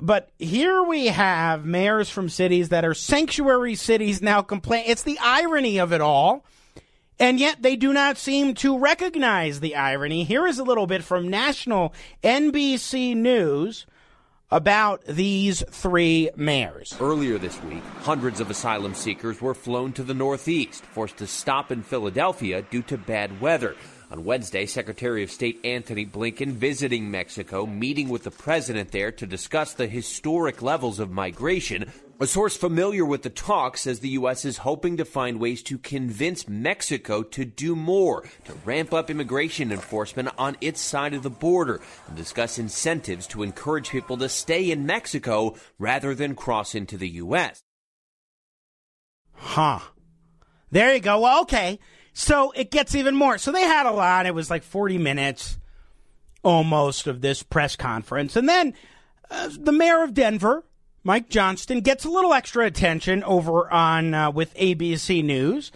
But 0.00 0.30
here 0.38 0.82
we 0.82 1.06
have 1.06 1.64
mayors 1.64 2.08
from 2.08 2.28
cities 2.28 2.68
that 2.68 2.84
are 2.84 2.94
sanctuary 2.94 3.74
cities 3.74 4.22
now 4.22 4.42
complain. 4.42 4.84
It's 4.86 5.02
the 5.02 5.18
irony 5.20 5.78
of 5.78 5.92
it 5.92 6.00
all. 6.00 6.44
And 7.20 7.40
yet 7.40 7.62
they 7.62 7.74
do 7.74 7.92
not 7.92 8.16
seem 8.16 8.54
to 8.56 8.78
recognize 8.78 9.58
the 9.58 9.74
irony. 9.74 10.22
Here 10.22 10.46
is 10.46 10.60
a 10.60 10.64
little 10.64 10.86
bit 10.86 11.02
from 11.02 11.28
national 11.28 11.92
NBC 12.22 13.16
News 13.16 13.86
about 14.50 15.04
these 15.04 15.62
three 15.70 16.30
mayors. 16.36 16.96
Earlier 17.00 17.38
this 17.38 17.62
week, 17.64 17.82
hundreds 18.00 18.40
of 18.40 18.50
asylum 18.50 18.94
seekers 18.94 19.40
were 19.40 19.54
flown 19.54 19.92
to 19.94 20.02
the 20.02 20.14
Northeast, 20.14 20.84
forced 20.84 21.18
to 21.18 21.26
stop 21.26 21.70
in 21.70 21.82
Philadelphia 21.82 22.62
due 22.62 22.82
to 22.82 22.96
bad 22.96 23.40
weather. 23.40 23.76
On 24.10 24.24
Wednesday, 24.24 24.64
Secretary 24.64 25.22
of 25.22 25.30
State 25.30 25.60
Antony 25.64 26.06
Blinken 26.06 26.52
visiting 26.52 27.10
Mexico, 27.10 27.66
meeting 27.66 28.08
with 28.08 28.24
the 28.24 28.30
president 28.30 28.90
there 28.90 29.12
to 29.12 29.26
discuss 29.26 29.74
the 29.74 29.86
historic 29.86 30.62
levels 30.62 30.98
of 30.98 31.10
migration. 31.10 31.92
A 32.18 32.26
source 32.26 32.56
familiar 32.56 33.04
with 33.04 33.22
the 33.22 33.28
talk 33.28 33.76
says 33.76 34.00
the 34.00 34.08
U.S. 34.10 34.46
is 34.46 34.56
hoping 34.56 34.96
to 34.96 35.04
find 35.04 35.38
ways 35.38 35.62
to 35.64 35.76
convince 35.76 36.48
Mexico 36.48 37.22
to 37.22 37.44
do 37.44 37.76
more, 37.76 38.22
to 38.46 38.54
ramp 38.64 38.94
up 38.94 39.10
immigration 39.10 39.70
enforcement 39.70 40.30
on 40.38 40.56
its 40.62 40.80
side 40.80 41.12
of 41.12 41.22
the 41.22 41.28
border, 41.28 41.80
and 42.06 42.16
discuss 42.16 42.58
incentives 42.58 43.26
to 43.26 43.42
encourage 43.42 43.90
people 43.90 44.16
to 44.16 44.30
stay 44.30 44.70
in 44.70 44.86
Mexico 44.86 45.54
rather 45.78 46.14
than 46.14 46.34
cross 46.34 46.74
into 46.74 46.96
the 46.96 47.08
U.S. 47.10 47.62
Huh. 49.34 49.80
There 50.70 50.94
you 50.94 51.00
go. 51.00 51.20
Well, 51.20 51.42
okay. 51.42 51.78
So 52.18 52.50
it 52.50 52.72
gets 52.72 52.96
even 52.96 53.14
more. 53.14 53.38
So 53.38 53.52
they 53.52 53.62
had 53.62 53.86
a 53.86 53.92
lot. 53.92 54.26
It 54.26 54.34
was 54.34 54.50
like 54.50 54.64
40 54.64 54.98
minutes 54.98 55.56
almost 56.42 57.06
of 57.06 57.20
this 57.20 57.44
press 57.44 57.76
conference. 57.76 58.34
And 58.34 58.48
then 58.48 58.74
uh, 59.30 59.50
the 59.56 59.70
mayor 59.70 60.02
of 60.02 60.14
Denver, 60.14 60.64
Mike 61.04 61.28
Johnston, 61.28 61.80
gets 61.80 62.04
a 62.04 62.10
little 62.10 62.34
extra 62.34 62.66
attention 62.66 63.22
over 63.22 63.72
on 63.72 64.14
uh, 64.14 64.32
with 64.32 64.52
ABC 64.54 65.22
News 65.22 65.70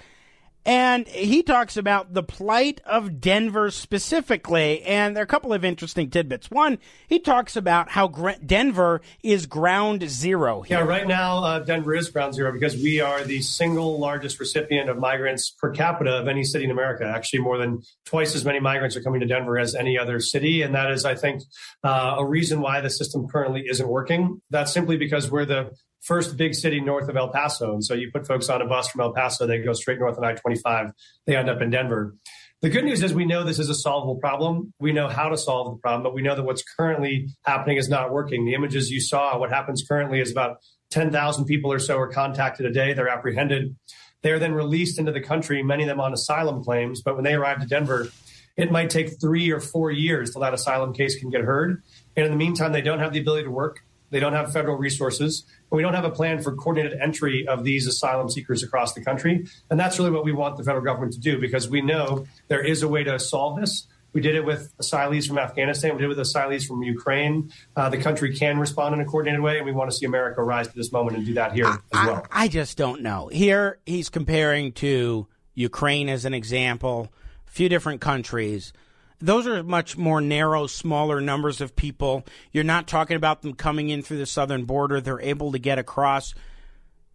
and 0.65 1.09
he 1.09 1.43
talks 1.43 1.77
about 1.77 2.15
the 2.15 2.23
plight 2.23 2.81
of 2.85 3.21
Denver 3.21 3.71
specifically. 3.71 4.83
And 4.83 5.17
there 5.17 5.23
are 5.23 5.25
a 5.25 5.29
couple 5.29 5.53
of 5.53 5.65
interesting 5.65 6.11
tidbits. 6.11 6.51
One, 6.51 6.79
he 7.09 7.19
talks 7.19 7.57
about 7.57 7.91
how 7.91 8.09
Gr- 8.09 8.31
Denver 8.45 9.01
is 9.23 9.47
ground 9.47 10.09
zero. 10.09 10.63
Here. 10.63 10.79
Yeah, 10.79 10.85
right 10.85 11.07
now, 11.07 11.45
uh, 11.45 11.59
Denver 11.61 11.95
is 11.95 12.11
ground 12.11 12.35
zero 12.35 12.53
because 12.53 12.77
we 12.77 13.01
are 13.01 13.25
the 13.25 13.41
single 13.41 13.99
largest 13.99 14.39
recipient 14.39 14.89
of 14.89 14.99
migrants 14.99 15.51
per 15.51 15.71
capita 15.73 16.13
of 16.13 16.29
any 16.29 16.45
city 16.45 16.65
in 16.65 16.71
America. 16.71 17.05
Actually, 17.05 17.41
more 17.41 17.59
than 17.59 17.83
twice 18.05 18.35
as 18.35 18.45
many 18.45 18.61
migrants 18.61 18.97
are 18.97 19.03
coming 19.03 19.21
to 19.21 19.27
Denver 19.27 19.59
as 19.59 19.75
any 19.75 19.99
other 19.99 20.21
city. 20.21 20.63
And 20.63 20.75
that 20.75 20.91
is, 20.91 21.05
I 21.05 21.15
think, 21.15 21.43
uh, 21.83 22.17
a 22.19 22.25
reason 22.25 22.61
why 22.61 22.81
the 22.81 22.91
system 22.91 23.27
currently 23.29 23.65
isn't 23.69 23.89
working. 23.89 24.41
That's 24.51 24.73
simply 24.73 24.97
because 24.97 25.31
we're 25.31 25.45
the 25.45 25.71
first 26.03 26.37
big 26.37 26.55
city 26.55 26.81
north 26.81 27.09
of 27.09 27.17
El 27.17 27.31
Paso. 27.31 27.73
And 27.73 27.85
so 27.85 27.95
you 27.95 28.11
put 28.13 28.27
folks 28.27 28.49
on 28.49 28.61
a 28.61 28.67
bus 28.67 28.89
from 28.89 29.01
El 29.01 29.13
Paso, 29.13 29.47
they 29.47 29.59
go 29.59 29.73
straight 29.73 29.99
north 29.99 30.19
on 30.19 30.25
I 30.25 30.35
25, 30.35 30.93
they 31.27 31.37
end 31.37 31.49
up 31.49 31.63
in 31.63 31.71
Denver. 31.71 32.15
The 32.61 32.69
good 32.69 32.85
news 32.85 33.03
is 33.03 33.13
we 33.13 33.25
know 33.25 33.43
this 33.43 33.59
is 33.59 33.69
a 33.69 33.75
solvable 33.75 34.17
problem. 34.17 34.73
We 34.79 34.93
know 34.93 35.09
how 35.09 35.29
to 35.29 35.37
solve 35.37 35.75
the 35.75 35.81
problem, 35.81 36.05
but 36.05 36.15
we 36.15 36.23
know 36.23 36.37
that 36.37 36.45
what's 36.45 36.63
currently 36.63 37.29
happening 37.45 37.77
is 37.77 37.89
not 37.89 38.13
working. 38.13 38.45
The 38.45 38.55
images 38.55 38.89
you 38.89 39.01
saw, 39.01 39.37
what 39.37 39.51
happens 39.51 39.85
currently 39.87 40.21
is 40.21 40.31
about 40.31 40.59
10,000 40.91 41.45
people 41.47 41.73
or 41.73 41.81
so 41.81 41.99
are 41.99 42.07
contacted 42.07 42.67
a 42.67 42.71
day. 42.71 42.93
They're 42.93 43.09
apprehended. 43.09 43.75
They're 44.23 44.39
then 44.39 44.53
released 44.53 45.01
into 45.01 45.11
the 45.11 45.21
country, 45.21 45.63
many 45.65 45.83
of 45.83 45.89
them 45.89 46.01
on 46.01 46.13
asylum 46.13 46.63
claims. 46.63 47.03
But 47.03 47.17
when 47.17 47.25
they 47.25 47.35
arrive 47.35 47.61
to 47.61 47.67
Denver, 47.67 48.09
it 48.57 48.71
might 48.71 48.91
take 48.91 49.21
three 49.21 49.51
or 49.51 49.59
four 49.59 49.91
years 49.91 50.31
till 50.31 50.43
that 50.43 50.55
asylum 50.55 50.93
case 50.93 51.19
can 51.19 51.31
get 51.31 51.41
heard. 51.41 51.83
And 52.17 52.27
in 52.27 52.31
the 52.31 52.39
meantime, 52.39 52.71
they 52.71 52.83
don't 52.83 53.01
have 53.01 53.13
the 53.13 53.21
ability 53.21 53.45
to 53.45 53.51
work. 53.51 53.81
They 54.11 54.21
don't 54.21 54.35
have 54.35 54.53
federal 54.53 54.77
resources. 54.77 55.45
And 55.73 55.79
we 55.79 55.83
don't 55.83 55.95
have 55.95 56.05
a 56.05 56.11
plan 56.11 56.43
for 56.43 56.55
coordinated 56.55 57.01
entry 57.01 57.49
of 57.49 57.65
these 57.65 57.87
asylum 57.87 58.29
seekers 58.29 58.63
across 58.63 58.93
the 58.93 59.03
country. 59.03 59.47
And 59.71 59.81
that's 59.81 59.99
really 59.99 60.11
what 60.11 60.23
we 60.23 60.31
want 60.31 60.59
the 60.59 60.65
federal 60.65 60.85
government 60.85 61.15
to 61.15 61.19
do 61.19 61.41
because 61.41 61.67
we 61.67 61.81
know 61.81 62.27
there 62.49 62.63
is 62.63 62.83
a 62.83 62.89
way 62.89 63.05
to 63.05 63.19
solve 63.19 63.59
this. 63.59 63.87
We 64.13 64.21
did 64.21 64.35
it 64.35 64.45
with 64.45 64.71
asylees 64.77 65.27
from 65.27 65.39
Afghanistan. 65.39 65.93
We 65.95 66.03
did 66.03 66.05
it 66.05 66.09
with 66.09 66.19
asylees 66.19 66.67
from 66.67 66.83
Ukraine. 66.83 67.51
Uh, 67.75 67.89
the 67.89 67.97
country 67.97 68.37
can 68.37 68.59
respond 68.59 68.95
in 68.95 69.01
a 69.01 69.07
coordinated 69.07 69.41
way, 69.41 69.57
and 69.57 69.65
we 69.65 69.73
want 69.73 69.91
to 69.91 69.97
see 69.97 70.05
America 70.05 70.43
rise 70.43 70.69
to 70.69 70.77
this 70.77 70.93
moment 70.93 71.17
and 71.17 71.25
do 71.25 71.33
that 71.33 71.55
here 71.55 71.65
I, 71.65 71.73
as 71.73 72.07
well. 72.07 72.27
I, 72.31 72.45
I 72.45 72.49
just 72.49 72.77
don't 72.77 73.01
know. 73.01 73.29
Here, 73.29 73.79
he's 73.87 74.11
comparing 74.11 74.73
to 74.73 75.27
Ukraine 75.55 76.11
as 76.11 76.27
an 76.27 76.35
example, 76.35 77.11
a 77.49 77.51
few 77.51 77.71
different 77.71 78.03
countries 78.03 78.75
those 79.23 79.47
are 79.47 79.63
much 79.63 79.97
more 79.97 80.21
narrow, 80.21 80.67
smaller 80.67 81.21
numbers 81.21 81.61
of 81.61 81.77
people. 81.77 82.27
You're 82.51 82.65
not 82.65 82.89
talking 82.89 83.17
about 83.17 83.43
them 83.43 83.55
coming 83.55 83.89
in 83.89 84.03
through 84.03 84.19
the 84.19 84.27
southern 84.27 84.65
border. 84.65 85.01
They're 85.01 85.21
able 85.21 85.53
to 85.53 85.59
get 85.59 85.79
across. 85.79 86.35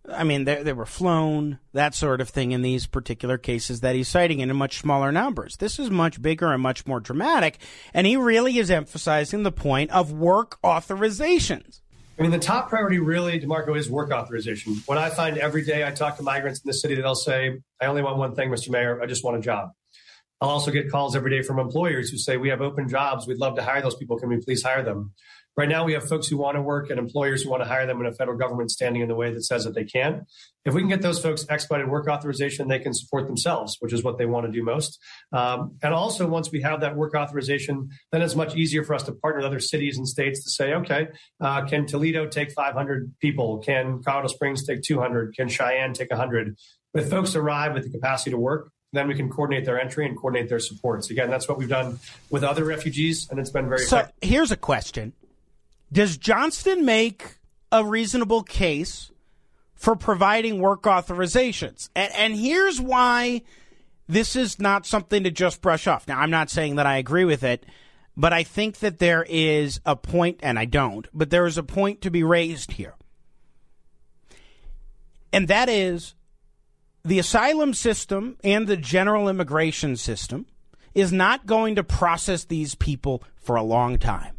I 0.09 0.23
mean, 0.23 0.45
they, 0.45 0.63
they 0.63 0.71
were 0.71 0.85
flown, 0.85 1.59
that 1.73 1.93
sort 1.93 2.21
of 2.21 2.29
thing 2.29 2.53
in 2.53 2.61
these 2.61 2.87
particular 2.87 3.37
cases 3.37 3.81
that 3.81 3.93
he's 3.93 4.07
citing 4.07 4.39
in 4.39 4.55
much 4.55 4.79
smaller 4.79 5.11
numbers. 5.11 5.57
This 5.57 5.79
is 5.79 5.89
much 5.89 6.21
bigger 6.21 6.53
and 6.53 6.63
much 6.63 6.87
more 6.87 7.01
dramatic. 7.01 7.59
And 7.93 8.07
he 8.07 8.15
really 8.15 8.57
is 8.57 8.71
emphasizing 8.71 9.43
the 9.43 9.51
point 9.51 9.91
of 9.91 10.13
work 10.13 10.59
authorizations. 10.63 11.81
I 12.17 12.23
mean, 12.23 12.31
the 12.31 12.39
top 12.39 12.69
priority 12.69 12.99
really, 12.99 13.39
DeMarco, 13.39 13.77
is 13.77 13.89
work 13.91 14.11
authorization. 14.11 14.81
What 14.85 14.97
I 14.97 15.09
find 15.09 15.37
every 15.37 15.63
day 15.63 15.85
I 15.85 15.91
talk 15.91 16.17
to 16.17 16.23
migrants 16.23 16.61
in 16.61 16.67
the 16.67 16.73
city, 16.73 16.95
that 16.95 17.01
they'll 17.01 17.13
say, 17.13 17.59
I 17.79 17.85
only 17.85 18.01
want 18.01 18.17
one 18.17 18.33
thing, 18.33 18.49
Mr. 18.49 18.69
Mayor. 18.69 19.01
I 19.01 19.05
just 19.05 19.23
want 19.23 19.37
a 19.37 19.41
job. 19.41 19.71
I'll 20.39 20.49
also 20.49 20.71
get 20.71 20.91
calls 20.91 21.15
every 21.15 21.31
day 21.31 21.41
from 21.41 21.59
employers 21.59 22.09
who 22.09 22.17
say, 22.17 22.37
We 22.37 22.49
have 22.49 22.61
open 22.61 22.87
jobs. 22.87 23.27
We'd 23.27 23.39
love 23.39 23.55
to 23.55 23.63
hire 23.63 23.81
those 23.81 23.95
people. 23.95 24.17
Can 24.17 24.29
we 24.29 24.37
please 24.37 24.63
hire 24.63 24.83
them? 24.83 25.13
Right 25.57 25.67
now, 25.67 25.85
we 25.85 25.93
have 25.93 26.07
folks 26.07 26.27
who 26.27 26.37
want 26.37 26.55
to 26.55 26.61
work 26.61 26.91
and 26.91 26.99
employers 26.99 27.41
who 27.41 27.49
want 27.49 27.63
to 27.63 27.67
hire 27.67 27.87
them, 27.87 27.97
and 27.97 28.07
a 28.07 28.13
federal 28.13 28.37
government 28.37 28.69
standing 28.69 29.01
in 29.01 29.07
the 29.07 29.15
way 29.15 29.33
that 29.33 29.41
says 29.41 29.63
that 29.63 29.73
they 29.73 29.85
can't. 29.85 30.21
If 30.65 30.75
we 30.75 30.81
can 30.81 30.89
get 30.89 31.01
those 31.01 31.19
folks 31.19 31.47
expedited 31.49 31.89
work 31.89 32.07
authorization, 32.07 32.67
they 32.67 32.77
can 32.77 32.93
support 32.93 33.25
themselves, 33.25 33.75
which 33.79 33.91
is 33.91 34.03
what 34.03 34.19
they 34.19 34.27
want 34.27 34.45
to 34.45 34.51
do 34.51 34.63
most. 34.63 34.99
Um, 35.31 35.77
and 35.81 35.95
also, 35.95 36.27
once 36.27 36.51
we 36.51 36.61
have 36.61 36.81
that 36.81 36.95
work 36.95 37.15
authorization, 37.15 37.89
then 38.11 38.21
it's 38.21 38.35
much 38.35 38.55
easier 38.55 38.83
for 38.83 38.93
us 38.93 39.01
to 39.03 39.13
partner 39.13 39.39
with 39.39 39.47
other 39.47 39.59
cities 39.59 39.97
and 39.97 40.07
states 40.07 40.43
to 40.43 40.51
say, 40.51 40.75
okay, 40.75 41.07
uh, 41.41 41.65
can 41.65 41.87
Toledo 41.87 42.27
take 42.27 42.51
500 42.51 43.15
people? 43.19 43.57
Can 43.57 44.03
Colorado 44.03 44.27
Springs 44.27 44.63
take 44.63 44.83
200? 44.83 45.35
Can 45.35 45.47
Cheyenne 45.47 45.93
take 45.93 46.11
100? 46.11 46.55
If 46.93 47.09
folks 47.09 47.35
arrive 47.35 47.73
with 47.73 47.83
the 47.83 47.89
capacity 47.89 48.29
to 48.29 48.37
work, 48.37 48.71
then 48.97 49.07
we 49.07 49.15
can 49.15 49.29
coordinate 49.29 49.65
their 49.65 49.79
entry 49.79 50.05
and 50.05 50.17
coordinate 50.17 50.49
their 50.49 50.59
supports. 50.59 51.09
Again, 51.09 51.29
that's 51.29 51.47
what 51.47 51.57
we've 51.57 51.69
done 51.69 51.99
with 52.29 52.43
other 52.43 52.63
refugees, 52.63 53.27
and 53.29 53.39
it's 53.39 53.49
been 53.49 53.69
very 53.69 53.85
so 53.85 53.97
effective. 53.97 54.29
Here's 54.29 54.51
a 54.51 54.57
question 54.57 55.13
Does 55.91 56.17
Johnston 56.17 56.85
make 56.85 57.37
a 57.71 57.85
reasonable 57.85 58.43
case 58.43 59.11
for 59.75 59.95
providing 59.95 60.59
work 60.59 60.83
authorizations? 60.83 61.89
And, 61.95 62.11
and 62.13 62.35
here's 62.35 62.81
why 62.81 63.43
this 64.07 64.35
is 64.35 64.59
not 64.59 64.85
something 64.85 65.23
to 65.23 65.31
just 65.31 65.61
brush 65.61 65.85
off. 65.87 66.07
Now, 66.07 66.19
I'm 66.19 66.31
not 66.31 66.49
saying 66.49 66.77
that 66.77 66.85
I 66.85 66.97
agree 66.97 67.25
with 67.25 67.43
it, 67.43 67.65
but 68.15 68.33
I 68.33 68.43
think 68.43 68.79
that 68.79 68.99
there 68.99 69.25
is 69.27 69.79
a 69.85 69.95
point, 69.95 70.39
and 70.41 70.57
I 70.57 70.65
don't, 70.65 71.07
but 71.13 71.29
there 71.29 71.45
is 71.45 71.57
a 71.57 71.63
point 71.63 72.01
to 72.01 72.09
be 72.09 72.23
raised 72.23 72.73
here. 72.73 72.95
And 75.31 75.47
that 75.49 75.69
is 75.69 76.15
the 77.03 77.19
asylum 77.19 77.73
system 77.73 78.37
and 78.43 78.67
the 78.67 78.77
general 78.77 79.29
immigration 79.29 79.95
system 79.95 80.45
is 80.93 81.11
not 81.13 81.45
going 81.45 81.75
to 81.75 81.83
process 81.83 82.45
these 82.45 82.75
people 82.75 83.23
for 83.35 83.55
a 83.55 83.63
long 83.63 83.97
time. 83.97 84.35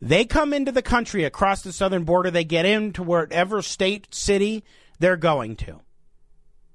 They 0.00 0.24
come 0.24 0.52
into 0.52 0.72
the 0.72 0.82
country 0.82 1.24
across 1.24 1.62
the 1.62 1.72
southern 1.72 2.04
border, 2.04 2.30
they 2.30 2.44
get 2.44 2.66
into 2.66 3.02
whatever 3.02 3.62
state, 3.62 4.14
city 4.14 4.64
they're 4.98 5.16
going 5.16 5.56
to. 5.56 5.80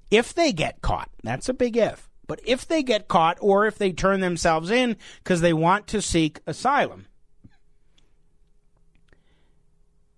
If 0.09 0.33
they 0.33 0.53
get 0.53 0.81
caught, 0.81 1.09
that's 1.23 1.49
a 1.49 1.53
big 1.53 1.75
if, 1.75 2.09
but 2.25 2.39
if 2.45 2.67
they 2.67 2.81
get 2.81 3.07
caught 3.07 3.37
or 3.41 3.65
if 3.65 3.77
they 3.77 3.91
turn 3.91 4.21
themselves 4.21 4.71
in 4.71 4.95
because 5.23 5.41
they 5.41 5.53
want 5.53 5.87
to 5.87 6.01
seek 6.01 6.39
asylum, 6.47 7.07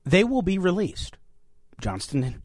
they 0.05 0.23
will 0.23 0.41
be 0.41 0.57
released. 0.57 1.17
Johnston 1.81 2.43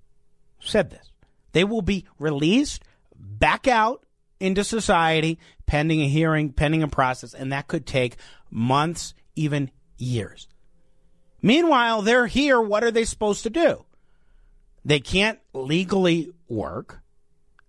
said 0.60 0.90
this. 0.90 1.10
They 1.54 1.64
will 1.64 1.82
be 1.82 2.04
released 2.18 2.82
back 3.16 3.68
out 3.68 4.04
into 4.40 4.64
society 4.64 5.38
pending 5.66 6.02
a 6.02 6.08
hearing, 6.08 6.52
pending 6.52 6.82
a 6.82 6.88
process, 6.88 7.32
and 7.32 7.52
that 7.52 7.68
could 7.68 7.86
take 7.86 8.16
months, 8.50 9.14
even 9.36 9.70
years. 9.96 10.48
Meanwhile, 11.40 12.02
they're 12.02 12.26
here. 12.26 12.60
What 12.60 12.82
are 12.82 12.90
they 12.90 13.04
supposed 13.04 13.44
to 13.44 13.50
do? 13.50 13.84
They 14.84 14.98
can't 14.98 15.38
legally 15.52 16.32
work. 16.48 17.00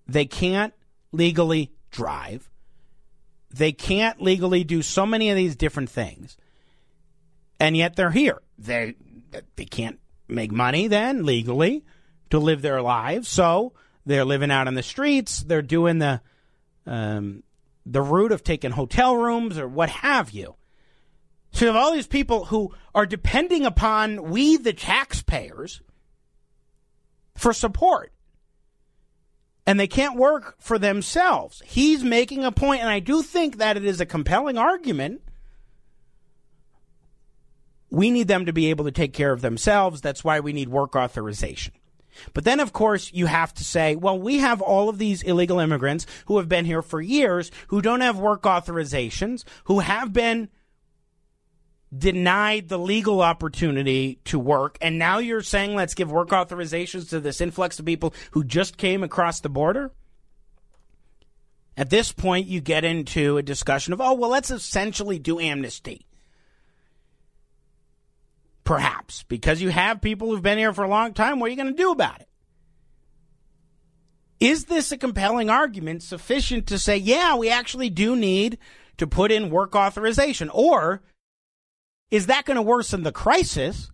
They 0.07 0.25
can't 0.25 0.73
legally 1.11 1.71
drive. 1.91 2.49
They 3.53 3.71
can't 3.71 4.19
legally 4.19 4.63
do 4.63 4.81
so 4.81 5.05
many 5.05 5.29
of 5.29 5.35
these 5.35 5.55
different 5.55 5.91
things. 5.91 6.37
And 7.59 7.77
yet 7.77 7.95
they're 7.95 8.11
here. 8.11 8.41
They 8.57 8.95
they 9.55 9.65
can't 9.65 9.99
make 10.27 10.51
money 10.51 10.87
then 10.87 11.23
legally 11.23 11.85
to 12.29 12.39
live 12.39 12.61
their 12.61 12.81
lives. 12.81 13.27
So 13.27 13.73
they're 14.05 14.25
living 14.25 14.51
out 14.51 14.67
on 14.67 14.75
the 14.75 14.83
streets. 14.83 15.39
They're 15.39 15.61
doing 15.61 15.99
the 15.99 16.21
um, 16.85 17.43
the 17.85 18.01
route 18.01 18.31
of 18.31 18.43
taking 18.43 18.71
hotel 18.71 19.15
rooms 19.15 19.57
or 19.57 19.67
what 19.67 19.89
have 19.89 20.31
you. 20.31 20.55
So 21.51 21.65
you 21.65 21.71
have 21.71 21.81
all 21.81 21.93
these 21.93 22.07
people 22.07 22.45
who 22.45 22.73
are 22.93 23.05
depending 23.05 23.65
upon 23.65 24.23
we, 24.23 24.57
the 24.57 24.73
taxpayers, 24.73 25.81
for 27.37 27.53
support. 27.53 28.11
And 29.65 29.79
they 29.79 29.87
can't 29.87 30.17
work 30.17 30.55
for 30.59 30.77
themselves. 30.77 31.61
He's 31.65 32.03
making 32.03 32.43
a 32.43 32.51
point, 32.51 32.81
and 32.81 32.89
I 32.89 32.99
do 32.99 33.23
think 33.23 33.57
that 33.57 33.77
it 33.77 33.85
is 33.85 33.99
a 33.99 34.05
compelling 34.05 34.57
argument. 34.57 35.21
We 37.89 38.11
need 38.11 38.27
them 38.27 38.45
to 38.45 38.53
be 38.53 38.69
able 38.69 38.85
to 38.85 38.91
take 38.91 39.13
care 39.13 39.31
of 39.31 39.41
themselves. 39.41 40.01
That's 40.01 40.23
why 40.23 40.39
we 40.41 40.53
need 40.53 40.69
work 40.69 40.95
authorization. 40.95 41.73
But 42.33 42.43
then, 42.43 42.59
of 42.59 42.73
course, 42.73 43.11
you 43.13 43.25
have 43.25 43.53
to 43.55 43.63
say, 43.63 43.95
well, 43.95 44.19
we 44.19 44.37
have 44.37 44.61
all 44.61 44.89
of 44.89 44.97
these 44.97 45.23
illegal 45.23 45.59
immigrants 45.59 46.05
who 46.25 46.37
have 46.37 46.49
been 46.49 46.65
here 46.65 46.81
for 46.81 47.01
years, 47.01 47.51
who 47.67 47.81
don't 47.81 48.01
have 48.01 48.17
work 48.17 48.43
authorizations, 48.43 49.43
who 49.65 49.79
have 49.79 50.13
been 50.13 50.49
denied 51.95 52.67
the 52.67 52.79
legal 52.79 53.21
opportunity 53.21 54.19
to 54.25 54.39
work. 54.39 54.77
And 54.81 54.99
now 54.99 55.19
you're 55.19 55.41
saying 55.41 55.75
let's 55.75 55.93
give 55.93 56.11
work 56.11 56.29
authorizations 56.29 57.09
to 57.09 57.19
this 57.19 57.41
influx 57.41 57.79
of 57.79 57.85
people 57.85 58.13
who 58.31 58.43
just 58.43 58.77
came 58.77 59.03
across 59.03 59.39
the 59.39 59.49
border? 59.49 59.91
At 61.77 61.89
this 61.89 62.11
point, 62.11 62.47
you 62.47 62.61
get 62.61 62.85
into 62.85 63.37
a 63.37 63.43
discussion 63.43 63.93
of, 63.93 63.99
oh, 63.99 64.13
well, 64.13 64.29
let's 64.29 64.49
essentially 64.49 65.19
do 65.19 65.39
amnesty. 65.39 66.05
Perhaps, 68.65 69.23
because 69.23 69.61
you 69.61 69.69
have 69.69 70.01
people 70.01 70.29
who've 70.29 70.41
been 70.41 70.57
here 70.57 70.73
for 70.73 70.83
a 70.83 70.89
long 70.89 71.13
time. 71.13 71.39
What 71.39 71.47
are 71.47 71.49
you 71.51 71.55
going 71.55 71.73
to 71.73 71.81
do 71.81 71.91
about 71.91 72.19
it? 72.19 72.27
Is 74.39 74.65
this 74.65 74.91
a 74.91 74.97
compelling 74.97 75.49
argument 75.49 76.03
sufficient 76.03 76.67
to 76.67 76.79
say, 76.79 76.97
yeah, 76.97 77.35
we 77.35 77.49
actually 77.49 77.89
do 77.89 78.15
need 78.15 78.57
to 78.97 79.07
put 79.07 79.31
in 79.31 79.51
work 79.51 79.75
authorization? 79.75 80.49
Or 80.49 81.03
is 82.09 82.25
that 82.25 82.45
going 82.45 82.55
to 82.55 82.61
worsen 82.61 83.03
the 83.03 83.11
crisis 83.11 83.91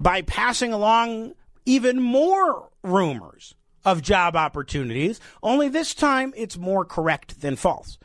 by 0.00 0.22
passing 0.22 0.72
along 0.72 1.34
even 1.66 2.00
more 2.00 2.70
rumors 2.82 3.54
of 3.84 4.00
job 4.00 4.36
opportunities? 4.36 5.20
Only 5.42 5.68
this 5.68 5.92
time 5.92 6.32
it's 6.34 6.56
more 6.56 6.84
correct 6.84 7.42
than 7.42 7.56
false 7.56 7.98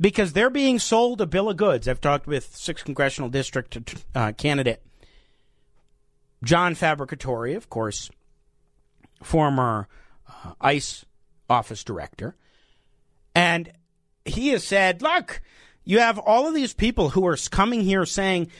because 0.00 0.32
they're 0.32 0.50
being 0.50 0.78
sold 0.78 1.20
a 1.20 1.26
bill 1.26 1.48
of 1.48 1.56
goods. 1.56 1.88
I've 1.88 2.00
talked 2.00 2.26
with 2.26 2.54
6th 2.54 2.84
Congressional 2.84 3.30
District 3.30 4.04
uh, 4.14 4.32
candidate 4.32 4.82
John 6.44 6.74
Fabricatore, 6.74 7.56
of 7.56 7.70
course, 7.70 8.10
former 9.22 9.88
uh, 10.28 10.52
ICE 10.60 11.04
office 11.48 11.82
director. 11.82 12.36
And 13.34 13.72
he 14.24 14.48
has 14.48 14.64
said, 14.64 15.02
look, 15.02 15.40
you 15.84 15.98
have 15.98 16.18
all 16.18 16.46
of 16.46 16.54
these 16.54 16.74
people 16.74 17.10
who 17.10 17.26
are 17.26 17.36
coming 17.50 17.80
here 17.80 18.06
saying, 18.06 18.50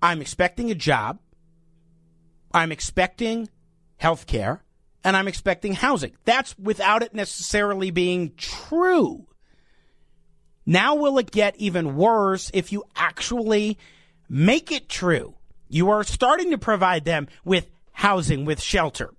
I'm 0.00 0.20
expecting 0.20 0.70
a 0.70 0.74
job, 0.74 1.18
I'm 2.52 2.72
expecting 2.72 3.48
health 3.96 4.26
care, 4.26 4.62
and 5.04 5.16
I'm 5.16 5.28
expecting 5.28 5.74
housing. 5.74 6.12
That's 6.24 6.56
without 6.58 7.02
it 7.02 7.14
necessarily 7.14 7.90
being 7.90 8.34
true. 8.36 9.26
Now, 10.64 10.94
will 10.94 11.18
it 11.18 11.30
get 11.30 11.56
even 11.56 11.96
worse 11.96 12.50
if 12.54 12.72
you 12.72 12.84
actually 12.94 13.78
make 14.28 14.70
it 14.70 14.88
true? 14.88 15.34
You 15.68 15.90
are 15.90 16.04
starting 16.04 16.50
to 16.50 16.58
provide 16.58 17.04
them 17.04 17.28
with 17.44 17.70
housing, 17.92 18.44
with 18.44 18.60
shelter. 18.60 19.12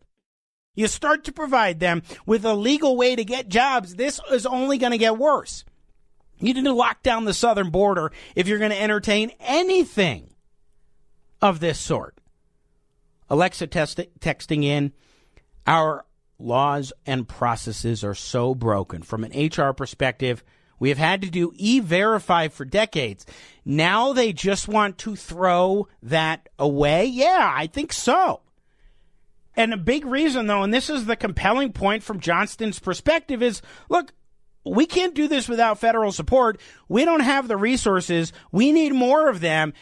You 0.75 0.88
start 0.88 1.23
to 1.25 1.32
provide 1.32 1.79
them 1.79 2.01
with 2.25 2.45
a 2.45 2.53
legal 2.53 2.95
way 2.97 3.15
to 3.15 3.23
get 3.23 3.49
jobs. 3.49 3.95
This 3.95 4.19
is 4.32 4.45
only 4.45 4.77
going 4.77 4.91
to 4.91 4.97
get 4.97 5.17
worse. 5.17 5.65
You 6.39 6.53
need 6.53 6.63
to 6.63 6.73
lock 6.73 7.03
down 7.03 7.25
the 7.25 7.34
southern 7.34 7.69
border 7.69 8.12
if 8.36 8.47
you're 8.47 8.60
going 8.60 8.71
to 8.71 8.82
entertain 8.82 9.32
anything 9.39 10.34
of 11.41 11.60
this 11.60 11.79
sort. 11.79 12.17
Alexa 13.29 13.67
test- 13.67 13.99
texting 14.19 14.63
in, 14.63 14.93
our 15.65 16.06
laws 16.39 16.91
and 17.06 17.27
processes 17.27 18.03
are 18.03 18.15
so 18.15 18.53
broken. 18.56 19.03
From 19.03 19.23
an 19.23 19.47
HR 19.47 19.71
perspective, 19.73 20.43
we 20.80 20.90
have 20.90 20.98
had 20.98 21.22
to 21.22 21.30
do 21.30 21.52
e 21.56 21.80
verify 21.80 22.48
for 22.48 22.66
decades. 22.66 23.26
Now 23.66 24.14
they 24.14 24.34
just 24.34 24.68
want 24.68 24.98
to 25.00 25.16
throw 25.16 25.88
that 26.04 26.50
away? 26.60 27.06
Yeah, 27.06 27.52
I 27.56 27.68
think 27.68 27.94
so. 27.94 28.42
And 29.56 29.74
a 29.74 29.78
big 29.78 30.06
reason, 30.06 30.48
though, 30.48 30.64
and 30.64 30.74
this 30.74 30.90
is 30.90 31.06
the 31.06 31.16
compelling 31.16 31.74
point 31.74 32.04
from 32.04 32.20
Johnston's 32.20 32.80
perspective, 32.80 33.44
is 33.44 33.62
look, 33.88 34.12
we 34.66 34.86
can't 34.86 35.14
do 35.14 35.28
this 35.28 35.48
without 35.48 35.80
federal 35.80 36.12
support. 36.12 36.60
We 36.88 37.06
don't 37.06 37.20
have 37.20 37.48
the 37.48 37.58
resources. 37.58 38.34
We 38.52 38.72
need 38.72 38.94
more 38.94 39.30
of 39.30 39.42
them. 39.42 39.74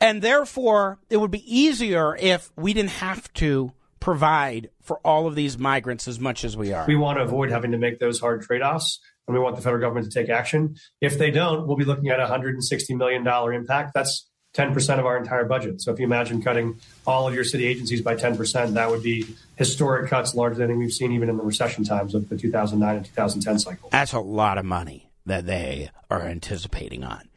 And 0.00 0.20
therefore, 0.20 0.98
it 1.10 1.18
would 1.18 1.30
be 1.30 1.44
easier 1.46 2.16
if 2.16 2.50
we 2.56 2.72
didn't 2.72 2.90
have 2.90 3.32
to 3.34 3.72
provide 4.00 4.68
for 4.82 4.98
all 5.06 5.28
of 5.28 5.36
these 5.36 5.56
migrants 5.56 6.08
as 6.08 6.18
much 6.18 6.44
as 6.44 6.56
we 6.56 6.72
are. 6.72 6.84
We 6.88 6.96
want 6.96 7.18
to 7.18 7.22
avoid 7.22 7.50
having 7.50 7.70
to 7.70 7.78
make 7.78 8.00
those 8.00 8.18
hard 8.18 8.42
trade 8.42 8.62
offs, 8.62 8.98
and 9.26 9.36
we 9.36 9.40
want 9.40 9.56
the 9.56 9.62
federal 9.62 9.80
government 9.80 10.10
to 10.10 10.12
take 10.12 10.28
action. 10.28 10.76
If 11.00 11.18
they 11.18 11.30
don't, 11.30 11.66
we'll 11.66 11.76
be 11.76 11.84
looking 11.84 12.08
at 12.08 12.20
a 12.20 12.26
$160 12.26 12.96
million 12.96 13.26
impact. 13.54 13.94
That's 13.94 14.28
10% 14.54 14.98
of 14.98 15.06
our 15.06 15.16
entire 15.16 15.44
budget. 15.44 15.80
So 15.80 15.92
if 15.92 15.98
you 15.98 16.04
imagine 16.04 16.42
cutting 16.42 16.78
all 17.06 17.26
of 17.26 17.34
your 17.34 17.44
city 17.44 17.66
agencies 17.66 18.02
by 18.02 18.16
10%, 18.16 18.74
that 18.74 18.90
would 18.90 19.02
be 19.02 19.26
historic 19.56 20.10
cuts 20.10 20.34
larger 20.34 20.66
than 20.66 20.78
we've 20.78 20.92
seen 20.92 21.12
even 21.12 21.28
in 21.28 21.36
the 21.36 21.44
recession 21.44 21.84
times 21.84 22.14
of 22.14 22.28
the 22.28 22.36
2009 22.36 22.96
and 22.96 23.06
2010 23.06 23.58
cycle. 23.58 23.88
That's 23.90 24.12
a 24.12 24.20
lot 24.20 24.58
of 24.58 24.64
money 24.64 25.10
that 25.24 25.46
they 25.46 25.90
are 26.10 26.22
anticipating 26.22 27.04
on. 27.04 27.28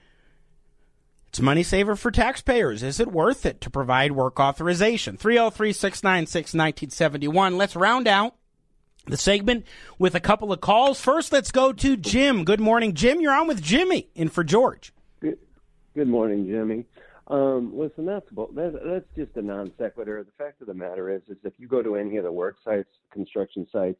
It's 1.29 1.39
money 1.41 1.63
saver 1.63 1.95
for 1.95 2.11
taxpayers. 2.11 2.81
Is 2.81 2.99
it 2.99 3.11
worth 3.11 3.45
it 3.45 3.61
to 3.61 3.69
provide 3.69 4.13
work 4.13 4.39
authorization? 4.39 5.17
303 5.17 5.73
696 5.73 6.53
1971. 6.53 7.57
Let's 7.57 7.75
round 7.75 8.07
out 8.07 8.35
the 9.05 9.17
segment 9.17 9.65
with 9.97 10.15
a 10.15 10.19
couple 10.19 10.51
of 10.51 10.61
calls. 10.61 10.99
First, 10.99 11.31
let's 11.31 11.51
go 11.51 11.71
to 11.73 11.97
Jim. 11.97 12.43
Good 12.43 12.59
morning, 12.59 12.93
Jim. 12.93 13.21
You're 13.21 13.33
on 13.33 13.47
with 13.47 13.61
Jimmy 13.61 14.09
in 14.15 14.29
for 14.29 14.43
George. 14.43 14.93
Good, 15.21 15.37
good 15.93 16.07
morning, 16.07 16.47
Jimmy. 16.47 16.85
Um, 17.27 17.75
listen, 17.75 18.05
that's 18.05 18.27
that, 18.29 18.79
that's 18.85 19.05
just 19.15 19.35
a 19.37 19.41
non 19.41 19.71
sequitur. 19.77 20.23
The 20.23 20.43
fact 20.43 20.61
of 20.61 20.67
the 20.67 20.73
matter 20.73 21.09
is, 21.09 21.21
is 21.27 21.37
if 21.43 21.53
you 21.57 21.67
go 21.67 21.81
to 21.81 21.95
any 21.95 22.17
of 22.17 22.23
the 22.23 22.31
work 22.31 22.57
sites, 22.63 22.89
construction 23.11 23.67
sites, 23.71 23.99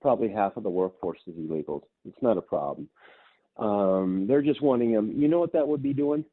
probably 0.00 0.28
half 0.28 0.56
of 0.56 0.62
the 0.62 0.70
workforce 0.70 1.20
is 1.26 1.34
illegal. 1.36 1.86
It's 2.04 2.20
not 2.22 2.38
a 2.38 2.42
problem. 2.42 2.88
Um, 3.56 4.26
they're 4.26 4.42
just 4.42 4.60
wanting 4.60 4.92
them. 4.92 5.12
You 5.16 5.28
know 5.28 5.38
what 5.38 5.52
that 5.52 5.66
would 5.66 5.82
be 5.82 5.94
doing? 5.94 6.24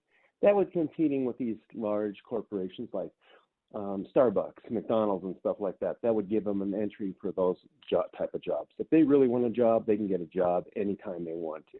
That 0.41 0.55
would 0.55 0.71
competing 0.73 1.23
with 1.25 1.37
these 1.37 1.55
large 1.73 2.17
corporations 2.27 2.89
like 2.91 3.11
um, 3.73 4.05
Starbucks, 4.15 4.69
McDonald's, 4.69 5.23
and 5.23 5.35
stuff 5.39 5.57
like 5.59 5.79
that. 5.79 5.97
That 6.03 6.13
would 6.13 6.29
give 6.29 6.43
them 6.43 6.61
an 6.61 6.73
entry 6.73 7.13
for 7.21 7.31
those 7.31 7.57
type 7.91 8.33
of 8.33 8.43
jobs. 8.43 8.69
If 8.77 8.89
they 8.89 9.03
really 9.03 9.27
want 9.27 9.45
a 9.45 9.49
job, 9.49 9.85
they 9.85 9.95
can 9.95 10.07
get 10.07 10.21
a 10.21 10.25
job 10.25 10.65
anytime 10.75 11.25
they 11.25 11.33
want 11.33 11.65
to. 11.71 11.79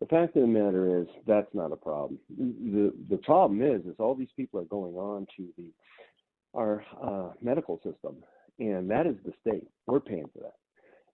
The 0.00 0.06
fact 0.06 0.36
of 0.36 0.42
the 0.42 0.48
matter 0.48 1.00
is 1.00 1.06
that's 1.26 1.54
not 1.54 1.70
a 1.70 1.76
problem. 1.76 2.18
The 2.36 2.92
the 3.08 3.18
problem 3.18 3.62
is 3.62 3.82
is 3.82 3.94
all 4.00 4.16
these 4.16 4.32
people 4.36 4.58
are 4.58 4.64
going 4.64 4.94
on 4.94 5.26
to 5.36 5.48
the 5.56 5.70
our 6.54 6.84
uh, 7.00 7.30
medical 7.40 7.76
system, 7.76 8.16
and 8.58 8.90
that 8.90 9.06
is 9.06 9.14
the 9.24 9.32
state. 9.40 9.68
We're 9.86 10.00
paying 10.00 10.28
for 10.32 10.40
that. 10.40 10.56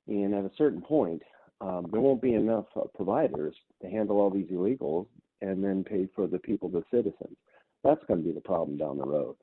And 0.08 0.34
at 0.34 0.44
a 0.44 0.50
certain 0.56 0.80
point, 0.80 1.22
um, 1.60 1.88
there 1.92 2.00
won't 2.00 2.22
be 2.22 2.32
enough 2.32 2.64
uh, 2.76 2.84
providers 2.94 3.54
to 3.82 3.90
handle 3.90 4.20
all 4.20 4.30
these 4.30 4.50
illegals 4.50 5.06
and 5.42 5.62
then 5.62 5.84
pay 5.84 6.08
for 6.14 6.26
the 6.26 6.38
people, 6.38 6.68
the 6.68 6.82
citizens. 6.90 7.36
That's 7.84 8.02
going 8.06 8.22
to 8.22 8.26
be 8.26 8.32
the 8.32 8.40
problem 8.40 8.78
down 8.78 8.96
the 8.96 9.04
road. 9.04 9.36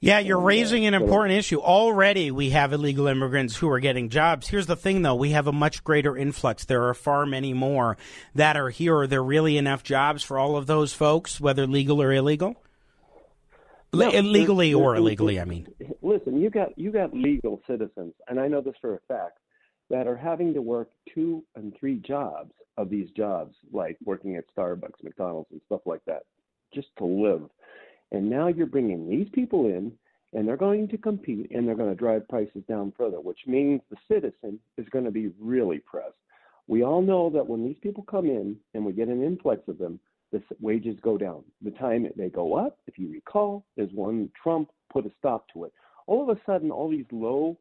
Yeah, 0.00 0.20
you're 0.20 0.40
uh, 0.40 0.44
raising 0.44 0.86
an 0.86 0.94
important 0.94 1.36
issue. 1.36 1.58
Already 1.58 2.30
we 2.30 2.50
have 2.50 2.72
illegal 2.72 3.08
immigrants 3.08 3.56
who 3.56 3.68
are 3.70 3.80
getting 3.80 4.10
jobs. 4.10 4.46
Here's 4.48 4.66
the 4.66 4.76
thing 4.76 5.02
though, 5.02 5.16
we 5.16 5.30
have 5.30 5.48
a 5.48 5.52
much 5.52 5.82
greater 5.82 6.16
influx. 6.16 6.64
There 6.64 6.84
are 6.84 6.94
far 6.94 7.26
many 7.26 7.52
more 7.52 7.96
that 8.34 8.56
are 8.56 8.70
here. 8.70 8.96
Are 8.98 9.06
there 9.06 9.22
really 9.22 9.56
enough 9.56 9.82
jobs 9.82 10.22
for 10.22 10.38
all 10.38 10.56
of 10.56 10.66
those 10.66 10.92
folks, 10.92 11.40
whether 11.40 11.66
legal 11.66 12.00
or 12.00 12.12
illegal? 12.12 12.56
No, 13.92 14.10
legally 14.10 14.72
there's, 14.72 14.80
or 14.80 14.96
illegally, 14.96 15.40
I 15.40 15.46
mean. 15.46 15.66
Listen, 16.02 16.38
you 16.38 16.50
got 16.50 16.78
you 16.78 16.92
got 16.92 17.14
legal 17.14 17.62
citizens, 17.66 18.12
and 18.28 18.38
I 18.38 18.46
know 18.46 18.60
this 18.60 18.74
for 18.80 18.94
a 18.94 19.00
fact, 19.08 19.38
that 19.88 20.06
are 20.06 20.16
having 20.16 20.52
to 20.54 20.60
work 20.60 20.90
two 21.14 21.42
and 21.56 21.74
three 21.80 21.96
jobs 21.96 22.52
of 22.76 22.90
these 22.90 23.10
jobs, 23.16 23.56
like 23.72 23.96
working 24.04 24.36
at 24.36 24.44
Starbucks, 24.54 25.02
McDonald's, 25.02 25.48
and 25.50 25.62
stuff 25.66 25.80
like 25.86 26.04
that, 26.06 26.24
just 26.72 26.88
to 26.98 27.06
live 27.06 27.48
and 28.12 28.28
now 28.28 28.48
you're 28.48 28.66
bringing 28.66 29.08
these 29.08 29.28
people 29.32 29.66
in, 29.66 29.92
and 30.32 30.46
they're 30.46 30.56
going 30.56 30.88
to 30.88 30.98
compete, 30.98 31.50
and 31.50 31.66
they're 31.66 31.74
going 31.74 31.90
to 31.90 31.96
drive 31.96 32.28
prices 32.28 32.62
down 32.68 32.92
further, 32.96 33.20
which 33.20 33.40
means 33.46 33.80
the 33.90 33.96
citizen 34.12 34.58
is 34.76 34.88
going 34.90 35.04
to 35.04 35.10
be 35.10 35.30
really 35.40 35.78
pressed. 35.78 36.14
We 36.66 36.84
all 36.84 37.00
know 37.00 37.30
that 37.30 37.46
when 37.46 37.64
these 37.64 37.78
people 37.82 38.04
come 38.04 38.26
in 38.26 38.56
and 38.74 38.84
we 38.84 38.92
get 38.92 39.08
an 39.08 39.22
influx 39.22 39.66
of 39.68 39.78
them, 39.78 39.98
the 40.32 40.42
wages 40.60 40.98
go 41.00 41.16
down. 41.16 41.44
The 41.62 41.70
time 41.70 42.06
they 42.16 42.28
go 42.28 42.54
up, 42.56 42.78
if 42.86 42.98
you 42.98 43.10
recall, 43.10 43.64
is 43.78 43.88
when 43.94 44.30
Trump 44.40 44.70
put 44.92 45.06
a 45.06 45.10
stop 45.18 45.46
to 45.54 45.64
it. 45.64 45.72
All 46.06 46.28
of 46.28 46.36
a 46.36 46.40
sudden, 46.44 46.70
all 46.70 46.90
these 46.90 47.06
low 47.10 47.56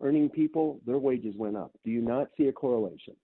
earning 0.00 0.28
people, 0.28 0.80
their 0.86 0.98
wages 0.98 1.34
went 1.36 1.56
up. 1.56 1.72
Do 1.84 1.90
you 1.92 2.00
not 2.00 2.30
see 2.36 2.48
a 2.48 2.52
correlation? 2.52 3.14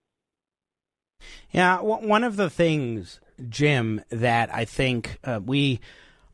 Yeah, 1.50 1.80
one 1.80 2.24
of 2.24 2.36
the 2.36 2.50
things, 2.50 3.20
Jim, 3.48 4.02
that 4.10 4.54
I 4.54 4.64
think 4.64 5.18
uh, 5.24 5.40
we 5.44 5.80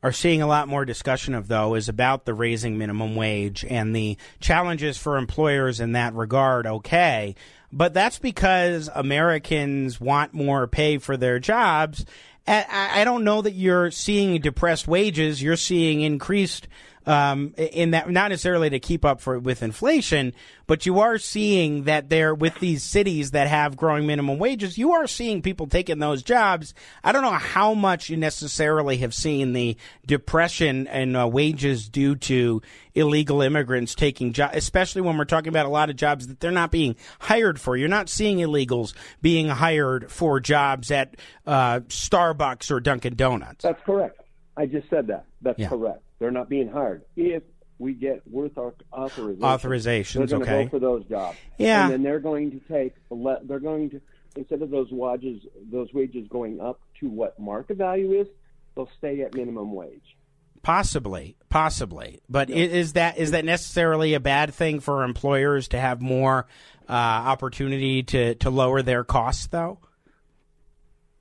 are 0.03 0.13
seeing 0.13 0.41
a 0.41 0.47
lot 0.47 0.69
more 0.69 0.85
discussion 0.85 1.35
of, 1.35 1.49
though, 1.49 1.75
is 1.75 1.89
about 1.89 2.25
the 2.25 2.35
raising 2.35 2.79
minimum 2.79 3.15
wage 3.17 3.65
and 3.69 3.95
the 3.95 4.17
challenges 4.41 4.97
for 4.97 5.17
employers 5.19 5.81
in 5.81 5.93
that 5.93 6.15
regard. 6.15 6.67
Okay. 6.67 7.35
But 7.73 7.95
that's 7.95 8.19
because 8.19 8.89
Americans 8.95 10.01
want 10.01 10.35
more 10.35 10.67
pay 10.67 10.99
for 10.99 11.17
their 11.17 11.39
jobs. 11.39 12.05
I 12.47 13.05
don't 13.05 13.23
know 13.23 13.43
that 13.43 13.53
you're 13.53 13.91
seeing 13.93 14.41
depressed 14.41 14.89
wages. 14.89 15.41
You're 15.41 15.57
seeing 15.57 16.01
increased 16.01 16.67
um, 17.07 17.55
in 17.57 17.93
that 17.93 18.11
not 18.11 18.31
necessarily 18.31 18.71
to 18.71 18.79
keep 18.79 19.05
up 19.05 19.21
for 19.21 19.39
with 19.39 19.63
inflation, 19.63 20.35
but 20.67 20.87
you 20.87 21.01
are 21.01 21.19
seeing 21.19 21.85
that 21.85 22.09
there 22.09 22.35
with 22.35 22.59
these 22.61 22.83
cities 22.83 23.33
that 23.33 23.49
have 23.49 23.77
growing 23.77 24.07
minimum 24.07 24.39
wages, 24.39 24.79
you 24.79 24.93
are 24.93 25.07
seeing 25.07 25.43
people 25.43 25.67
taking 25.67 25.99
those 25.99 26.23
jobs. 26.23 26.75
I 27.03 27.13
don't 27.13 27.23
know 27.23 27.31
how 27.31 27.75
much 27.75 28.11
you 28.11 28.17
necessarily 28.17 28.99
have 28.99 29.15
seen 29.15 29.53
the 29.53 29.77
depression 30.07 30.87
in 30.89 31.17
uh, 31.17 31.27
wages 31.27 31.89
due 31.89 32.17
to 32.17 32.63
illegal 32.95 33.41
immigrants 33.41 33.95
taking 33.95 34.33
jobs, 34.33 34.57
especially 34.57 35.03
when 35.03 35.17
we're 35.17 35.25
talking 35.25 35.49
about 35.49 35.67
a 35.67 35.71
lot 35.71 35.91
of 35.91 35.97
jobs 35.97 36.27
that 36.27 36.41
they're 36.41 36.51
not 36.51 36.71
being 36.71 36.97
hired 37.19 37.61
for. 37.61 37.77
You're 37.77 37.89
not 37.89 38.09
seeing 38.09 38.39
illegals 38.39 38.95
being 39.23 39.49
hired 39.49 40.11
for 40.11 40.39
jobs 40.41 40.91
at 40.91 41.17
uh, 41.47 41.81
Starbucks 41.81 42.71
or 42.71 42.81
Dunkin' 42.81 43.15
Donuts. 43.15 43.63
That's 43.63 43.83
correct. 43.85 44.21
I 44.57 44.67
just 44.67 44.91
said 44.91 45.07
that. 45.07 45.25
That's 45.41 45.59
yeah. 45.59 45.69
correct. 45.69 46.03
They're 46.21 46.31
not 46.31 46.49
being 46.49 46.69
hired. 46.69 47.03
If 47.17 47.43
we 47.79 47.95
get 47.95 48.23
worth 48.31 48.57
our 48.57 48.75
authorization, 48.93 49.43
authorizations, 49.43 50.29
they're 50.29 50.39
going 50.39 50.43
okay. 50.43 50.59
to 50.59 50.65
go 50.65 50.71
for 50.71 50.79
those 50.79 51.05
jobs. 51.07 51.39
Yeah, 51.59 51.85
and 51.85 51.93
then 51.93 52.03
they're 52.05 52.21
going 52.21 52.53
to 52.53 52.61
take. 52.73 52.95
They're 53.11 53.59
going 53.59 53.91
to 53.91 54.01
instead 54.37 54.63
of 54.63 54.71
those 54.71 54.91
wages, 54.91 55.43
those 55.71 55.93
wages 55.93 56.27
going 56.29 56.61
up 56.61 56.81
to 57.01 57.09
what 57.09 57.39
market 57.39 57.77
value 57.77 58.21
is, 58.21 58.29
they'll 58.75 58.91
stay 58.99 59.23
at 59.23 59.35
minimum 59.35 59.73
wage. 59.73 60.17
Possibly, 60.63 61.37
possibly, 61.49 62.21
but 62.29 62.51
is 62.51 62.93
that 62.93 63.17
is 63.17 63.31
that 63.31 63.47
necessarily 63.47 64.13
a 64.13 64.21
bad 64.21 64.53
thing 64.53 64.81
for 64.81 65.05
employers 65.05 65.69
to 65.69 65.81
have 65.81 66.03
more 66.03 66.47
uh, 66.87 66.93
opportunity 66.93 68.03
to 68.03 68.35
to 68.35 68.51
lower 68.51 68.83
their 68.83 69.03
costs, 69.03 69.47
though? 69.47 69.79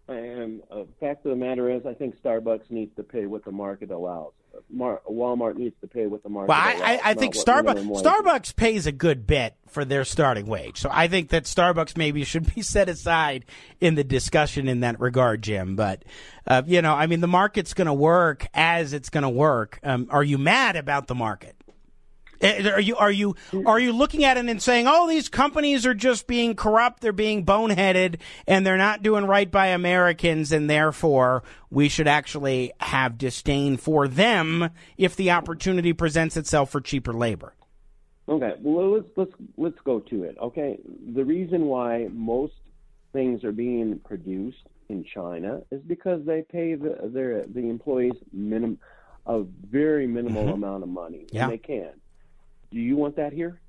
And 0.09 0.61
uh, 0.69 0.83
fact 0.99 1.25
of 1.25 1.29
the 1.29 1.37
matter 1.37 1.71
is, 1.71 1.85
I 1.85 1.93
think 1.93 2.21
Starbucks 2.21 2.69
needs 2.69 2.93
to 2.97 3.03
pay 3.03 3.27
what 3.27 3.45
the 3.45 3.51
market 3.53 3.91
allows. 3.91 4.33
Mar- 4.69 5.01
Walmart 5.09 5.55
needs 5.55 5.75
to 5.81 5.87
pay 5.87 6.07
what 6.07 6.23
the 6.23 6.29
market. 6.29 6.49
Well, 6.49 6.59
allows, 6.59 6.81
I, 6.81 6.99
I 7.03 7.13
think 7.13 7.35
Starbucks 7.35 8.03
Starbucks 8.03 8.55
pays 8.55 8.87
a 8.87 8.91
good 8.91 9.27
bit 9.27 9.55
for 9.67 9.85
their 9.85 10.05
starting 10.05 10.45
wage, 10.45 10.77
so 10.79 10.89
I 10.91 11.07
think 11.07 11.29
that 11.29 11.43
Starbucks 11.43 11.97
maybe 11.97 12.23
should 12.23 12.53
be 12.53 12.61
set 12.63 12.89
aside 12.89 13.45
in 13.79 13.95
the 13.95 14.03
discussion 14.03 14.67
in 14.67 14.81
that 14.81 14.99
regard, 14.99 15.41
Jim. 15.41 15.75
But 15.75 16.03
uh, 16.47 16.63
you 16.65 16.81
know, 16.81 16.93
I 16.93 17.07
mean, 17.07 17.21
the 17.21 17.27
market's 17.27 17.73
going 17.73 17.87
to 17.87 17.93
work 17.93 18.47
as 18.53 18.93
it's 18.93 19.09
going 19.09 19.23
to 19.23 19.29
work. 19.29 19.79
Um, 19.83 20.07
are 20.09 20.23
you 20.23 20.37
mad 20.37 20.75
about 20.75 21.07
the 21.07 21.15
market? 21.15 21.55
Eh, 22.41 22.69
are 22.69 22.79
you 22.79 22.95
are 22.95 23.11
you 23.11 23.35
are 23.65 23.79
you 23.79 23.91
looking 23.91 24.23
at 24.23 24.37
it 24.37 24.45
and 24.45 24.61
saying, 24.61 24.85
"Oh, 24.87 25.07
these 25.07 25.27
companies 25.29 25.85
are 25.85 25.93
just 25.93 26.27
being 26.27 26.55
corrupt, 26.55 27.01
they're 27.01 27.11
being 27.11 27.45
boneheaded, 27.45 28.19
and 28.47 28.65
they're 28.65 28.77
not 28.77 29.03
doing 29.03 29.25
right 29.25 29.49
by 29.49 29.67
Americans, 29.67 30.51
and 30.51 30.69
therefore 30.69 31.43
we 31.69 31.89
should 31.89 32.07
actually 32.07 32.71
have 32.79 33.17
disdain 33.17 33.77
for 33.77 34.07
them 34.07 34.69
if 34.97 35.15
the 35.15 35.31
opportunity 35.31 35.93
presents 35.93 36.37
itself 36.37 36.69
for 36.69 36.79
cheaper 36.81 37.13
labor." 37.13 37.53
Okay, 38.27 38.53
well 38.61 38.91
let's 38.91 39.09
let's 39.17 39.33
let's 39.57 39.79
go 39.83 39.99
to 39.99 40.23
it. 40.23 40.37
Okay, 40.41 40.79
the 41.13 41.25
reason 41.25 41.65
why 41.65 42.07
most 42.11 42.53
things 43.11 43.43
are 43.43 43.51
being 43.51 43.99
produced 44.05 44.67
in 44.87 45.03
China 45.03 45.61
is 45.71 45.81
because 45.81 46.25
they 46.25 46.43
pay 46.43 46.75
the, 46.75 47.09
their 47.11 47.45
the 47.47 47.69
employees 47.69 48.13
minimum 48.31 48.79
a 49.25 49.43
very 49.69 50.07
minimal 50.07 50.43
mm-hmm. 50.43 50.53
amount 50.53 50.83
of 50.83 50.89
money, 50.89 51.25
yeah. 51.31 51.43
and 51.43 51.53
they 51.53 51.57
can. 51.57 51.91
Do 52.71 52.79
you 52.79 52.95
want 52.95 53.15
that 53.15 53.33
here? 53.33 53.59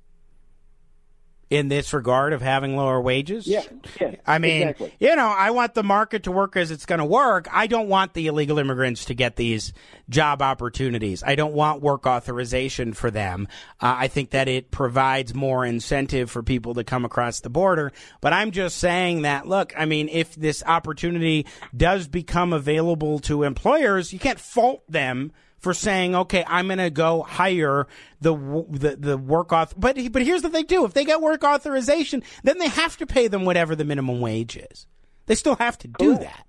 in 1.51 1.67
this 1.67 1.93
regard 1.93 2.31
of 2.31 2.41
having 2.41 2.77
lower 2.77 2.99
wages? 2.99 3.45
Yeah, 3.45 3.63
yeah. 3.99 4.15
I 4.25 4.39
mean, 4.39 4.69
exactly. 4.69 4.93
you 4.99 5.15
know, 5.17 5.27
I 5.27 5.51
want 5.51 5.73
the 5.73 5.83
market 5.83 6.23
to 6.23 6.31
work 6.31 6.55
as 6.55 6.71
it's 6.71 6.85
going 6.85 6.99
to 6.99 7.05
work. 7.05 7.47
I 7.51 7.67
don't 7.67 7.89
want 7.89 8.13
the 8.13 8.27
illegal 8.27 8.57
immigrants 8.57 9.05
to 9.05 9.13
get 9.13 9.35
these 9.35 9.73
job 10.09 10.41
opportunities. 10.41 11.23
I 11.23 11.35
don't 11.35 11.53
want 11.53 11.81
work 11.81 12.07
authorization 12.07 12.93
for 12.93 13.11
them. 13.11 13.49
Uh, 13.81 13.95
I 13.99 14.07
think 14.07 14.29
that 14.29 14.47
it 14.47 14.71
provides 14.71 15.35
more 15.35 15.65
incentive 15.65 16.31
for 16.31 16.41
people 16.41 16.73
to 16.75 16.85
come 16.85 17.03
across 17.03 17.41
the 17.41 17.49
border. 17.49 17.91
But 18.21 18.31
I'm 18.31 18.51
just 18.51 18.77
saying 18.77 19.23
that, 19.23 19.45
look, 19.45 19.73
I 19.77 19.83
mean, 19.83 20.07
if 20.07 20.33
this 20.35 20.63
opportunity 20.65 21.45
does 21.75 22.07
become 22.07 22.53
available 22.53 23.19
to 23.19 23.43
employers, 23.43 24.13
you 24.13 24.19
can't 24.19 24.39
fault 24.39 24.83
them 24.87 25.33
for 25.61 25.73
saying, 25.73 26.13
okay, 26.15 26.43
I'm 26.47 26.67
going 26.67 26.79
to 26.79 26.89
go 26.89 27.23
hire 27.23 27.87
the 28.19 28.35
the 28.69 28.95
the 28.99 29.17
work 29.17 29.49
auth. 29.49 29.73
But 29.77 29.97
but 30.11 30.21
here's 30.23 30.41
the 30.41 30.49
thing 30.49 30.65
too: 30.67 30.83
if 30.85 30.93
they 30.93 31.05
get 31.05 31.21
work 31.21 31.43
authorization, 31.43 32.23
then 32.43 32.57
they 32.59 32.67
have 32.67 32.97
to 32.97 33.05
pay 33.05 33.27
them 33.29 33.45
whatever 33.45 33.75
the 33.75 33.85
minimum 33.85 34.19
wage 34.19 34.57
is. 34.57 34.85
They 35.27 35.35
still 35.35 35.55
have 35.55 35.77
to 35.79 35.87
do 35.87 36.15
Correct. 36.17 36.21
that. 36.23 36.45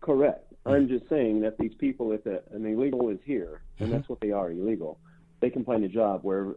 Correct. 0.00 0.52
I'm 0.64 0.88
just 0.88 1.08
saying 1.08 1.40
that 1.40 1.58
these 1.58 1.74
people, 1.74 2.12
if 2.12 2.24
a, 2.26 2.40
an 2.52 2.64
illegal 2.66 3.08
is 3.08 3.18
here, 3.24 3.62
and 3.78 3.88
Mm-hmm. 3.88 3.96
that's 3.96 4.08
what 4.08 4.20
they 4.20 4.30
are, 4.30 4.50
illegal, 4.52 5.00
they 5.40 5.50
can 5.50 5.64
find 5.64 5.82
a 5.82 5.88
job 5.88 6.20
where 6.22 6.54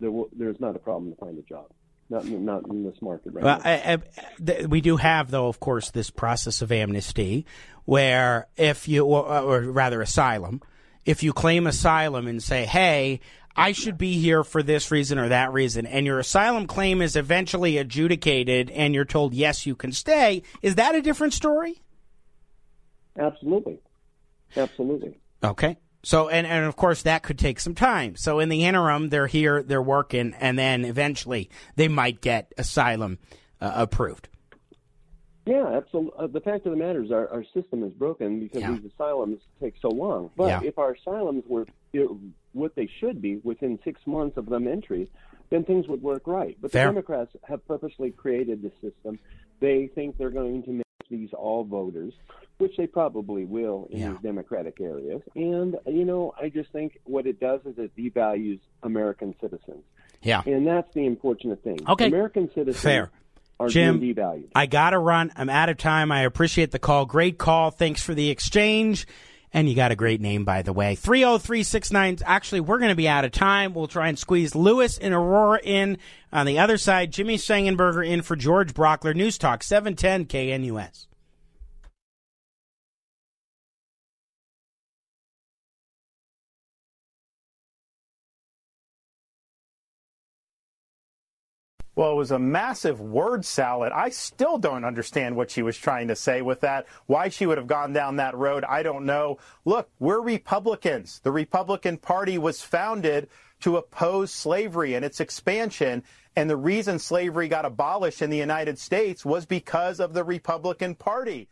there, 0.00 0.10
will- 0.10 0.30
there's 0.36 0.58
not 0.58 0.74
a 0.74 0.78
problem 0.80 1.12
to 1.12 1.16
find 1.18 1.38
a 1.38 1.42
job. 1.42 1.66
Not 2.10 2.24
in, 2.24 2.44
not 2.44 2.68
in 2.68 2.84
this 2.84 3.00
market 3.00 3.32
right 3.32 3.44
Well, 3.44 3.58
now. 3.64 3.70
I, 3.70 3.92
I, 3.94 3.98
th- 4.44 4.66
we 4.66 4.80
do 4.80 4.96
have, 4.96 5.30
though, 5.30 5.46
of 5.46 5.58
course, 5.60 5.90
this 5.90 6.10
process 6.10 6.60
of 6.62 6.70
amnesty, 6.72 7.46
where 7.86 8.46
if 8.56 8.88
you, 8.88 9.04
or, 9.06 9.24
or 9.26 9.60
rather, 9.62 10.02
asylum, 10.02 10.60
if 11.04 11.22
you 11.22 11.32
claim 11.32 11.66
asylum 11.66 12.26
and 12.26 12.42
say, 12.42 12.64
"Hey, 12.64 13.20
I 13.56 13.72
should 13.72 13.98
be 13.98 14.18
here 14.18 14.42
for 14.42 14.62
this 14.62 14.90
reason 14.90 15.18
or 15.18 15.28
that 15.28 15.52
reason," 15.52 15.86
and 15.86 16.06
your 16.06 16.18
asylum 16.18 16.66
claim 16.66 17.02
is 17.02 17.16
eventually 17.16 17.78
adjudicated, 17.78 18.70
and 18.70 18.94
you're 18.94 19.04
told, 19.04 19.34
"Yes, 19.34 19.66
you 19.66 19.74
can 19.74 19.92
stay," 19.92 20.42
is 20.62 20.74
that 20.76 20.94
a 20.94 21.02
different 21.02 21.32
story? 21.32 21.82
Absolutely. 23.18 23.78
Absolutely. 24.56 25.18
Okay. 25.42 25.76
So, 26.02 26.28
and, 26.28 26.46
and 26.46 26.66
of 26.66 26.76
course, 26.76 27.02
that 27.02 27.22
could 27.22 27.38
take 27.38 27.58
some 27.58 27.74
time. 27.74 28.14
So, 28.16 28.38
in 28.38 28.50
the 28.50 28.64
interim, 28.64 29.08
they're 29.08 29.26
here, 29.26 29.62
they're 29.62 29.82
working, 29.82 30.34
and 30.38 30.58
then 30.58 30.84
eventually 30.84 31.48
they 31.76 31.88
might 31.88 32.20
get 32.20 32.52
asylum 32.58 33.18
uh, 33.60 33.72
approved. 33.74 34.28
Yeah, 35.46 35.66
absolutely. 35.76 36.12
Uh, 36.18 36.26
the 36.26 36.40
fact 36.40 36.64
of 36.66 36.72
the 36.72 36.78
matter 36.78 37.02
is, 37.02 37.12
our, 37.12 37.28
our 37.28 37.44
system 37.52 37.82
is 37.82 37.92
broken 37.92 38.40
because 38.40 38.62
Yeah. 38.62 38.72
these 38.76 38.90
asylums 38.92 39.40
take 39.60 39.74
so 39.80 39.88
long. 39.88 40.30
But 40.36 40.46
Yeah. 40.48 40.60
if 40.68 40.78
our 40.78 40.92
asylums 40.92 41.44
were 41.46 41.66
know, 41.92 42.18
what 42.54 42.74
they 42.74 42.88
should 43.00 43.20
be 43.20 43.36
within 43.44 43.78
six 43.84 44.00
months 44.06 44.36
of 44.36 44.46
them 44.46 44.66
entry, 44.66 45.10
then 45.50 45.64
things 45.64 45.86
would 45.86 46.02
work 46.02 46.26
right. 46.26 46.56
But 46.60 46.70
Fair. 46.72 46.86
the 46.86 46.92
Democrats 46.94 47.36
have 47.44 47.66
purposely 47.68 48.10
created 48.10 48.62
the 48.62 48.72
system. 48.80 49.18
They 49.60 49.88
think 49.88 50.16
they're 50.16 50.30
going 50.30 50.62
to 50.64 50.70
make 50.70 50.84
these 51.10 51.32
all 51.34 51.62
voters, 51.64 52.14
which 52.58 52.76
they 52.78 52.86
probably 52.86 53.44
will 53.44 53.86
in 53.90 53.98
Yeah. 54.00 54.10
these 54.12 54.20
Democratic 54.22 54.80
areas. 54.80 55.20
And 55.36 55.76
you 55.86 56.04
know, 56.06 56.32
I 56.40 56.48
just 56.48 56.72
think 56.72 56.98
what 57.04 57.26
it 57.26 57.38
does 57.38 57.60
is 57.66 57.78
it 57.78 57.94
devalues 57.96 58.60
American 58.82 59.34
citizens, 59.40 59.84
Yeah. 60.22 60.42
and 60.46 60.66
that's 60.66 60.92
the 60.94 61.06
unfortunate 61.06 61.62
thing. 61.62 61.78
Okay. 61.86 62.06
American 62.06 62.48
citizens 62.48 62.82
Fair. 62.82 63.10
Are 63.60 63.68
Jim, 63.68 64.00
being 64.00 64.14
devalued. 64.14 64.50
I 64.54 64.66
got 64.66 64.90
to 64.90 64.98
run. 64.98 65.32
I'm 65.36 65.48
out 65.48 65.68
of 65.68 65.76
time. 65.76 66.10
I 66.10 66.22
appreciate 66.22 66.70
the 66.70 66.78
call. 66.78 67.06
Great 67.06 67.38
call. 67.38 67.70
Thanks 67.70 68.02
for 68.02 68.14
the 68.14 68.30
exchange. 68.30 69.06
And 69.52 69.68
you 69.68 69.76
got 69.76 69.92
a 69.92 69.96
great 69.96 70.20
name, 70.20 70.44
by 70.44 70.62
the 70.62 70.72
way. 70.72 70.96
30369. 70.96 72.18
Actually, 72.24 72.60
we're 72.60 72.78
going 72.78 72.88
to 72.88 72.96
be 72.96 73.06
out 73.06 73.24
of 73.24 73.30
time. 73.30 73.72
We'll 73.72 73.86
try 73.86 74.08
and 74.08 74.18
squeeze 74.18 74.56
Lewis 74.56 74.98
and 74.98 75.14
Aurora 75.14 75.60
in 75.62 75.98
on 76.32 76.46
the 76.46 76.58
other 76.58 76.76
side. 76.76 77.12
Jimmy 77.12 77.36
Sengenberger 77.36 78.04
in 78.04 78.22
for 78.22 78.34
George 78.34 78.74
Brauchler. 78.74 79.14
News 79.14 79.38
Talk 79.38 79.62
710 79.62 80.26
KNUS. 80.26 81.06
Well, 91.96 92.10
it 92.10 92.16
was 92.16 92.32
a 92.32 92.38
massive 92.38 93.00
word 93.00 93.44
salad. 93.44 93.92
I 93.92 94.08
still 94.08 94.58
don't 94.58 94.84
understand 94.84 95.36
what 95.36 95.50
she 95.50 95.62
was 95.62 95.76
trying 95.76 96.08
to 96.08 96.16
say 96.16 96.42
with 96.42 96.60
that. 96.62 96.86
Why 97.06 97.28
she 97.28 97.46
would 97.46 97.58
have 97.58 97.68
gone 97.68 97.92
down 97.92 98.16
that 98.16 98.36
road, 98.36 98.64
I 98.64 98.82
don't 98.82 99.06
know. 99.06 99.38
Look, 99.64 99.90
we're 100.00 100.20
Republicans. 100.20 101.20
The 101.22 101.30
Republican 101.30 101.98
Party 101.98 102.36
was 102.36 102.62
founded 102.62 103.28
to 103.60 103.76
oppose 103.76 104.32
slavery 104.32 104.94
and 104.94 105.04
its 105.04 105.20
expansion. 105.20 106.02
And 106.34 106.50
the 106.50 106.56
reason 106.56 106.98
slavery 106.98 107.46
got 107.46 107.64
abolished 107.64 108.22
in 108.22 108.30
the 108.30 108.38
United 108.38 108.78
States 108.78 109.24
was 109.24 109.46
because 109.46 110.00
of 110.00 110.14
the 110.14 110.24
Republican 110.24 110.96
Party. 110.96 111.48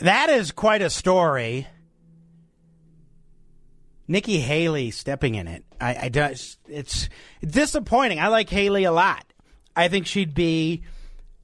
That 0.00 0.28
is 0.28 0.50
quite 0.50 0.82
a 0.82 0.90
story. 0.90 1.68
Nikki 4.10 4.40
Haley 4.40 4.90
stepping 4.90 5.36
in 5.36 5.46
it. 5.46 5.64
I, 5.80 5.96
I 5.96 6.08
does 6.08 6.58
it's 6.66 7.08
disappointing. 7.42 8.18
I 8.18 8.26
like 8.26 8.50
Haley 8.50 8.82
a 8.82 8.90
lot. 8.90 9.24
I 9.76 9.86
think 9.86 10.08
she'd 10.08 10.34
be 10.34 10.82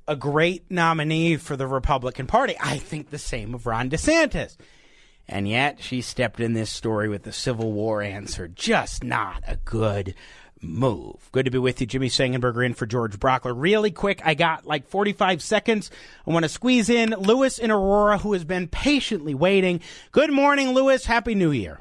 a 0.09 0.17
great 0.17 0.69
nominee 0.69 1.37
for 1.37 1.57
the 1.57 1.69
Republican 1.69 2.27
Party. 2.27 2.57
I 2.61 2.79
think 2.79 3.11
the 3.11 3.19
same 3.19 3.55
of 3.55 3.67
Ron 3.67 3.89
DeSantis. 3.89 4.57
And 5.29 5.49
yet 5.49 5.81
she 5.81 6.01
stepped 6.01 6.41
in 6.41 6.55
this 6.55 6.69
story 6.73 7.09
with 7.09 7.23
the 7.23 7.31
Civil 7.31 7.71
War 7.71 8.03
answer. 8.03 8.49
Just 8.49 9.05
not 9.05 9.45
a 9.47 9.59
good 9.59 10.17
move. 10.61 11.29
Good 11.31 11.45
to 11.45 11.53
be 11.53 11.59
with 11.59 11.81
you, 11.81 11.87
Jimmy 11.87 12.09
Sengenberger 12.09 12.67
in 12.67 12.75
for 12.75 12.87
George 12.87 13.17
Brauchler. 13.21 13.55
Really 13.57 13.93
quick, 13.93 14.21
I 14.25 14.35
got 14.35 14.67
like 14.67 14.89
45 14.89 15.41
seconds. 15.41 15.93
I 16.27 16.33
want 16.33 16.43
to 16.43 16.49
squeeze 16.49 16.89
in 16.89 17.11
Lewis 17.11 17.61
in 17.61 17.71
Aurora, 17.71 18.19
who 18.19 18.33
has 18.33 18.45
been 18.45 18.67
patiently 18.67 19.35
waiting. 19.35 19.83
Good 20.11 20.33
morning, 20.33 20.75
Lewis. 20.75 21.07
Happy 21.07 21.37
New 21.37 21.53
Year. 21.53 21.81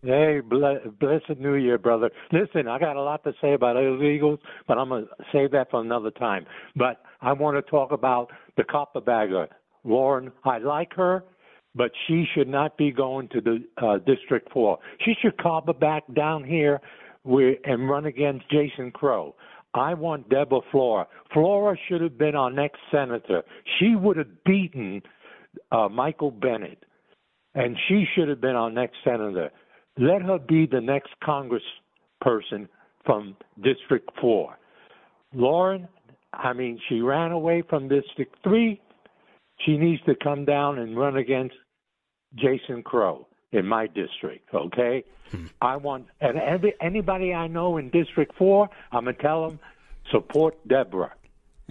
Hey, 0.00 0.38
blessed 0.40 1.40
New 1.40 1.54
Year, 1.54 1.76
brother. 1.76 2.08
Listen, 2.30 2.68
I 2.68 2.78
got 2.78 2.94
a 2.94 3.02
lot 3.02 3.24
to 3.24 3.32
say 3.40 3.54
about 3.54 3.74
illegals, 3.74 4.38
but 4.68 4.78
I'm 4.78 4.90
going 4.90 5.06
to 5.06 5.10
save 5.32 5.50
that 5.50 5.72
for 5.72 5.80
another 5.80 6.12
time. 6.12 6.46
But 6.76 7.02
I 7.20 7.32
want 7.32 7.56
to 7.56 7.68
talk 7.68 7.90
about 7.90 8.30
the 8.56 8.62
copperbagger. 8.62 9.48
Lauren, 9.82 10.30
I 10.44 10.58
like 10.58 10.94
her, 10.94 11.24
but 11.74 11.90
she 12.06 12.26
should 12.32 12.46
not 12.46 12.78
be 12.78 12.92
going 12.92 13.28
to 13.30 13.40
the 13.40 13.64
uh, 13.84 13.98
District 14.06 14.48
4. 14.52 14.78
She 15.04 15.14
should 15.20 15.36
copper 15.38 15.72
back 15.72 16.04
down 16.14 16.44
here 16.44 16.80
and 17.24 17.90
run 17.90 18.06
against 18.06 18.48
Jason 18.50 18.92
Crow. 18.92 19.34
I 19.74 19.94
want 19.94 20.28
Deborah 20.28 20.60
Flora. 20.70 21.08
Flora 21.34 21.76
should 21.88 22.02
have 22.02 22.16
been 22.16 22.36
our 22.36 22.52
next 22.52 22.78
senator. 22.92 23.42
She 23.80 23.96
would 23.96 24.16
have 24.16 24.44
beaten 24.44 25.02
uh, 25.72 25.88
Michael 25.88 26.30
Bennet, 26.30 26.84
and 27.56 27.76
she 27.88 28.04
should 28.14 28.28
have 28.28 28.40
been 28.40 28.54
our 28.54 28.70
next 28.70 28.98
senator. 29.04 29.50
Let 29.98 30.22
her 30.22 30.38
be 30.38 30.66
the 30.66 30.80
next 30.80 31.10
congressperson 31.22 32.68
from 33.04 33.36
District 33.62 34.08
4. 34.20 34.56
Lauren, 35.34 35.88
I 36.32 36.52
mean, 36.52 36.78
she 36.88 37.00
ran 37.00 37.32
away 37.32 37.62
from 37.68 37.88
District 37.88 38.34
3. 38.44 38.80
She 39.66 39.76
needs 39.76 40.00
to 40.04 40.14
come 40.14 40.44
down 40.44 40.78
and 40.78 40.96
run 40.96 41.16
against 41.16 41.54
Jason 42.36 42.82
Crow 42.82 43.26
in 43.50 43.66
my 43.66 43.86
district, 43.86 44.52
okay? 44.54 45.04
I 45.60 45.76
want, 45.76 46.06
and 46.20 46.38
every, 46.38 46.74
anybody 46.80 47.34
I 47.34 47.48
know 47.48 47.76
in 47.76 47.90
District 47.90 48.32
4, 48.38 48.68
I'm 48.92 49.04
going 49.04 49.16
to 49.16 49.22
tell 49.22 49.48
them 49.48 49.58
support 50.10 50.56
Deborah. 50.66 51.12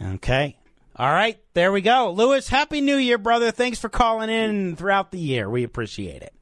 Okay. 0.01 0.57
All 0.95 1.11
right. 1.11 1.39
There 1.53 1.71
we 1.71 1.81
go. 1.81 2.11
Lewis, 2.11 2.49
Happy 2.49 2.81
New 2.81 2.97
Year, 2.97 3.17
brother. 3.17 3.51
Thanks 3.51 3.79
for 3.79 3.89
calling 3.89 4.29
in 4.29 4.75
throughout 4.75 5.11
the 5.11 5.19
year. 5.19 5.49
We 5.49 5.63
appreciate 5.63 6.23
it. 6.23 6.33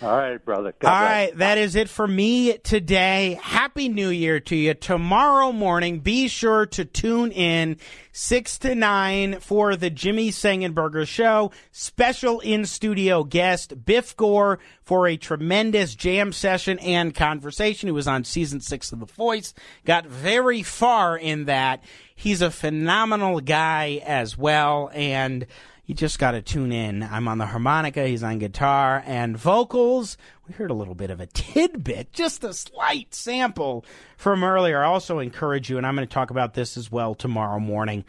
All 0.00 0.16
right, 0.16 0.44
brother. 0.44 0.72
God 0.78 0.88
All 0.88 1.00
bless. 1.00 1.10
right, 1.10 1.38
that 1.38 1.58
is 1.58 1.74
it 1.74 1.88
for 1.88 2.06
me 2.06 2.56
today. 2.58 3.36
Happy 3.42 3.88
New 3.88 4.10
Year 4.10 4.38
to 4.38 4.54
you. 4.54 4.74
Tomorrow 4.74 5.50
morning, 5.50 5.98
be 5.98 6.28
sure 6.28 6.66
to 6.66 6.84
tune 6.84 7.32
in 7.32 7.78
6 8.12 8.58
to 8.58 8.76
9 8.76 9.40
for 9.40 9.74
the 9.74 9.90
Jimmy 9.90 10.30
Sengenberger 10.30 11.06
Show. 11.06 11.50
Special 11.72 12.38
in 12.40 12.64
studio 12.64 13.24
guest, 13.24 13.84
Biff 13.84 14.16
Gore, 14.16 14.60
for 14.82 15.08
a 15.08 15.16
tremendous 15.16 15.96
jam 15.96 16.32
session 16.32 16.78
and 16.78 17.12
conversation. 17.12 17.88
He 17.88 17.92
was 17.92 18.06
on 18.06 18.22
season 18.22 18.60
6 18.60 18.92
of 18.92 19.00
The 19.00 19.06
Voice, 19.06 19.52
got 19.84 20.06
very 20.06 20.62
far 20.62 21.18
in 21.18 21.46
that. 21.46 21.82
He's 22.14 22.40
a 22.40 22.52
phenomenal 22.52 23.40
guy 23.40 24.00
as 24.04 24.38
well, 24.38 24.90
and 24.94 25.46
you 25.88 25.94
just 25.94 26.18
got 26.18 26.32
to 26.32 26.42
tune 26.42 26.70
in. 26.70 27.02
I'm 27.02 27.28
on 27.28 27.38
the 27.38 27.46
harmonica, 27.46 28.06
he's 28.06 28.22
on 28.22 28.38
guitar 28.38 29.02
and 29.06 29.38
vocals. 29.38 30.18
We 30.46 30.52
heard 30.52 30.70
a 30.70 30.74
little 30.74 30.94
bit 30.94 31.08
of 31.08 31.18
a 31.18 31.26
tidbit, 31.26 32.12
just 32.12 32.44
a 32.44 32.52
slight 32.52 33.14
sample 33.14 33.86
from 34.18 34.44
earlier. 34.44 34.82
I 34.82 34.86
also 34.86 35.18
encourage 35.18 35.70
you, 35.70 35.78
and 35.78 35.86
I'm 35.86 35.96
going 35.96 36.06
to 36.06 36.12
talk 36.12 36.28
about 36.30 36.52
this 36.52 36.76
as 36.76 36.92
well 36.92 37.14
tomorrow 37.14 37.58
morning, 37.58 38.04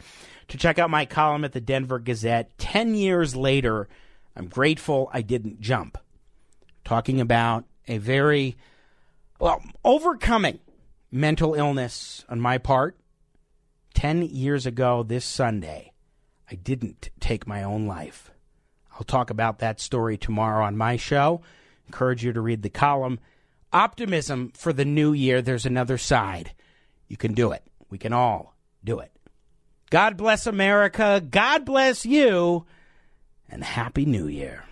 to 0.48 0.58
check 0.58 0.78
out 0.78 0.90
my 0.90 1.06
column 1.06 1.42
at 1.42 1.52
the 1.52 1.60
Denver 1.60 1.98
Gazette. 1.98 2.56
10 2.58 2.94
years 2.94 3.34
later, 3.34 3.88
I'm 4.36 4.48
grateful 4.48 5.08
I 5.10 5.22
didn't 5.22 5.62
jump. 5.62 5.96
Talking 6.84 7.18
about 7.18 7.64
a 7.88 7.96
very, 7.96 8.58
well, 9.38 9.62
overcoming 9.86 10.58
mental 11.10 11.54
illness 11.54 12.26
on 12.28 12.42
my 12.42 12.58
part. 12.58 12.98
10 13.94 14.20
years 14.20 14.66
ago 14.66 15.02
this 15.02 15.24
Sunday, 15.24 15.92
I 16.50 16.56
didn't 16.56 17.10
take 17.20 17.46
my 17.46 17.62
own 17.62 17.86
life. 17.86 18.30
I'll 18.92 19.04
talk 19.04 19.30
about 19.30 19.60
that 19.60 19.80
story 19.80 20.18
tomorrow 20.18 20.64
on 20.64 20.76
my 20.76 20.96
show. 20.96 21.42
Encourage 21.86 22.24
you 22.24 22.32
to 22.32 22.40
read 22.40 22.62
the 22.62 22.68
column. 22.68 23.20
Optimism 23.72 24.52
for 24.54 24.72
the 24.72 24.84
new 24.84 25.12
year. 25.12 25.40
There's 25.40 25.66
another 25.66 25.96
side. 25.96 26.52
You 27.08 27.16
can 27.16 27.34
do 27.34 27.52
it. 27.52 27.62
We 27.88 27.98
can 27.98 28.12
all 28.12 28.54
do 28.84 28.98
it. 28.98 29.12
God 29.90 30.16
bless 30.16 30.46
America. 30.46 31.22
God 31.28 31.64
bless 31.64 32.04
you. 32.04 32.66
And 33.48 33.62
Happy 33.62 34.04
New 34.04 34.26
Year. 34.26 34.64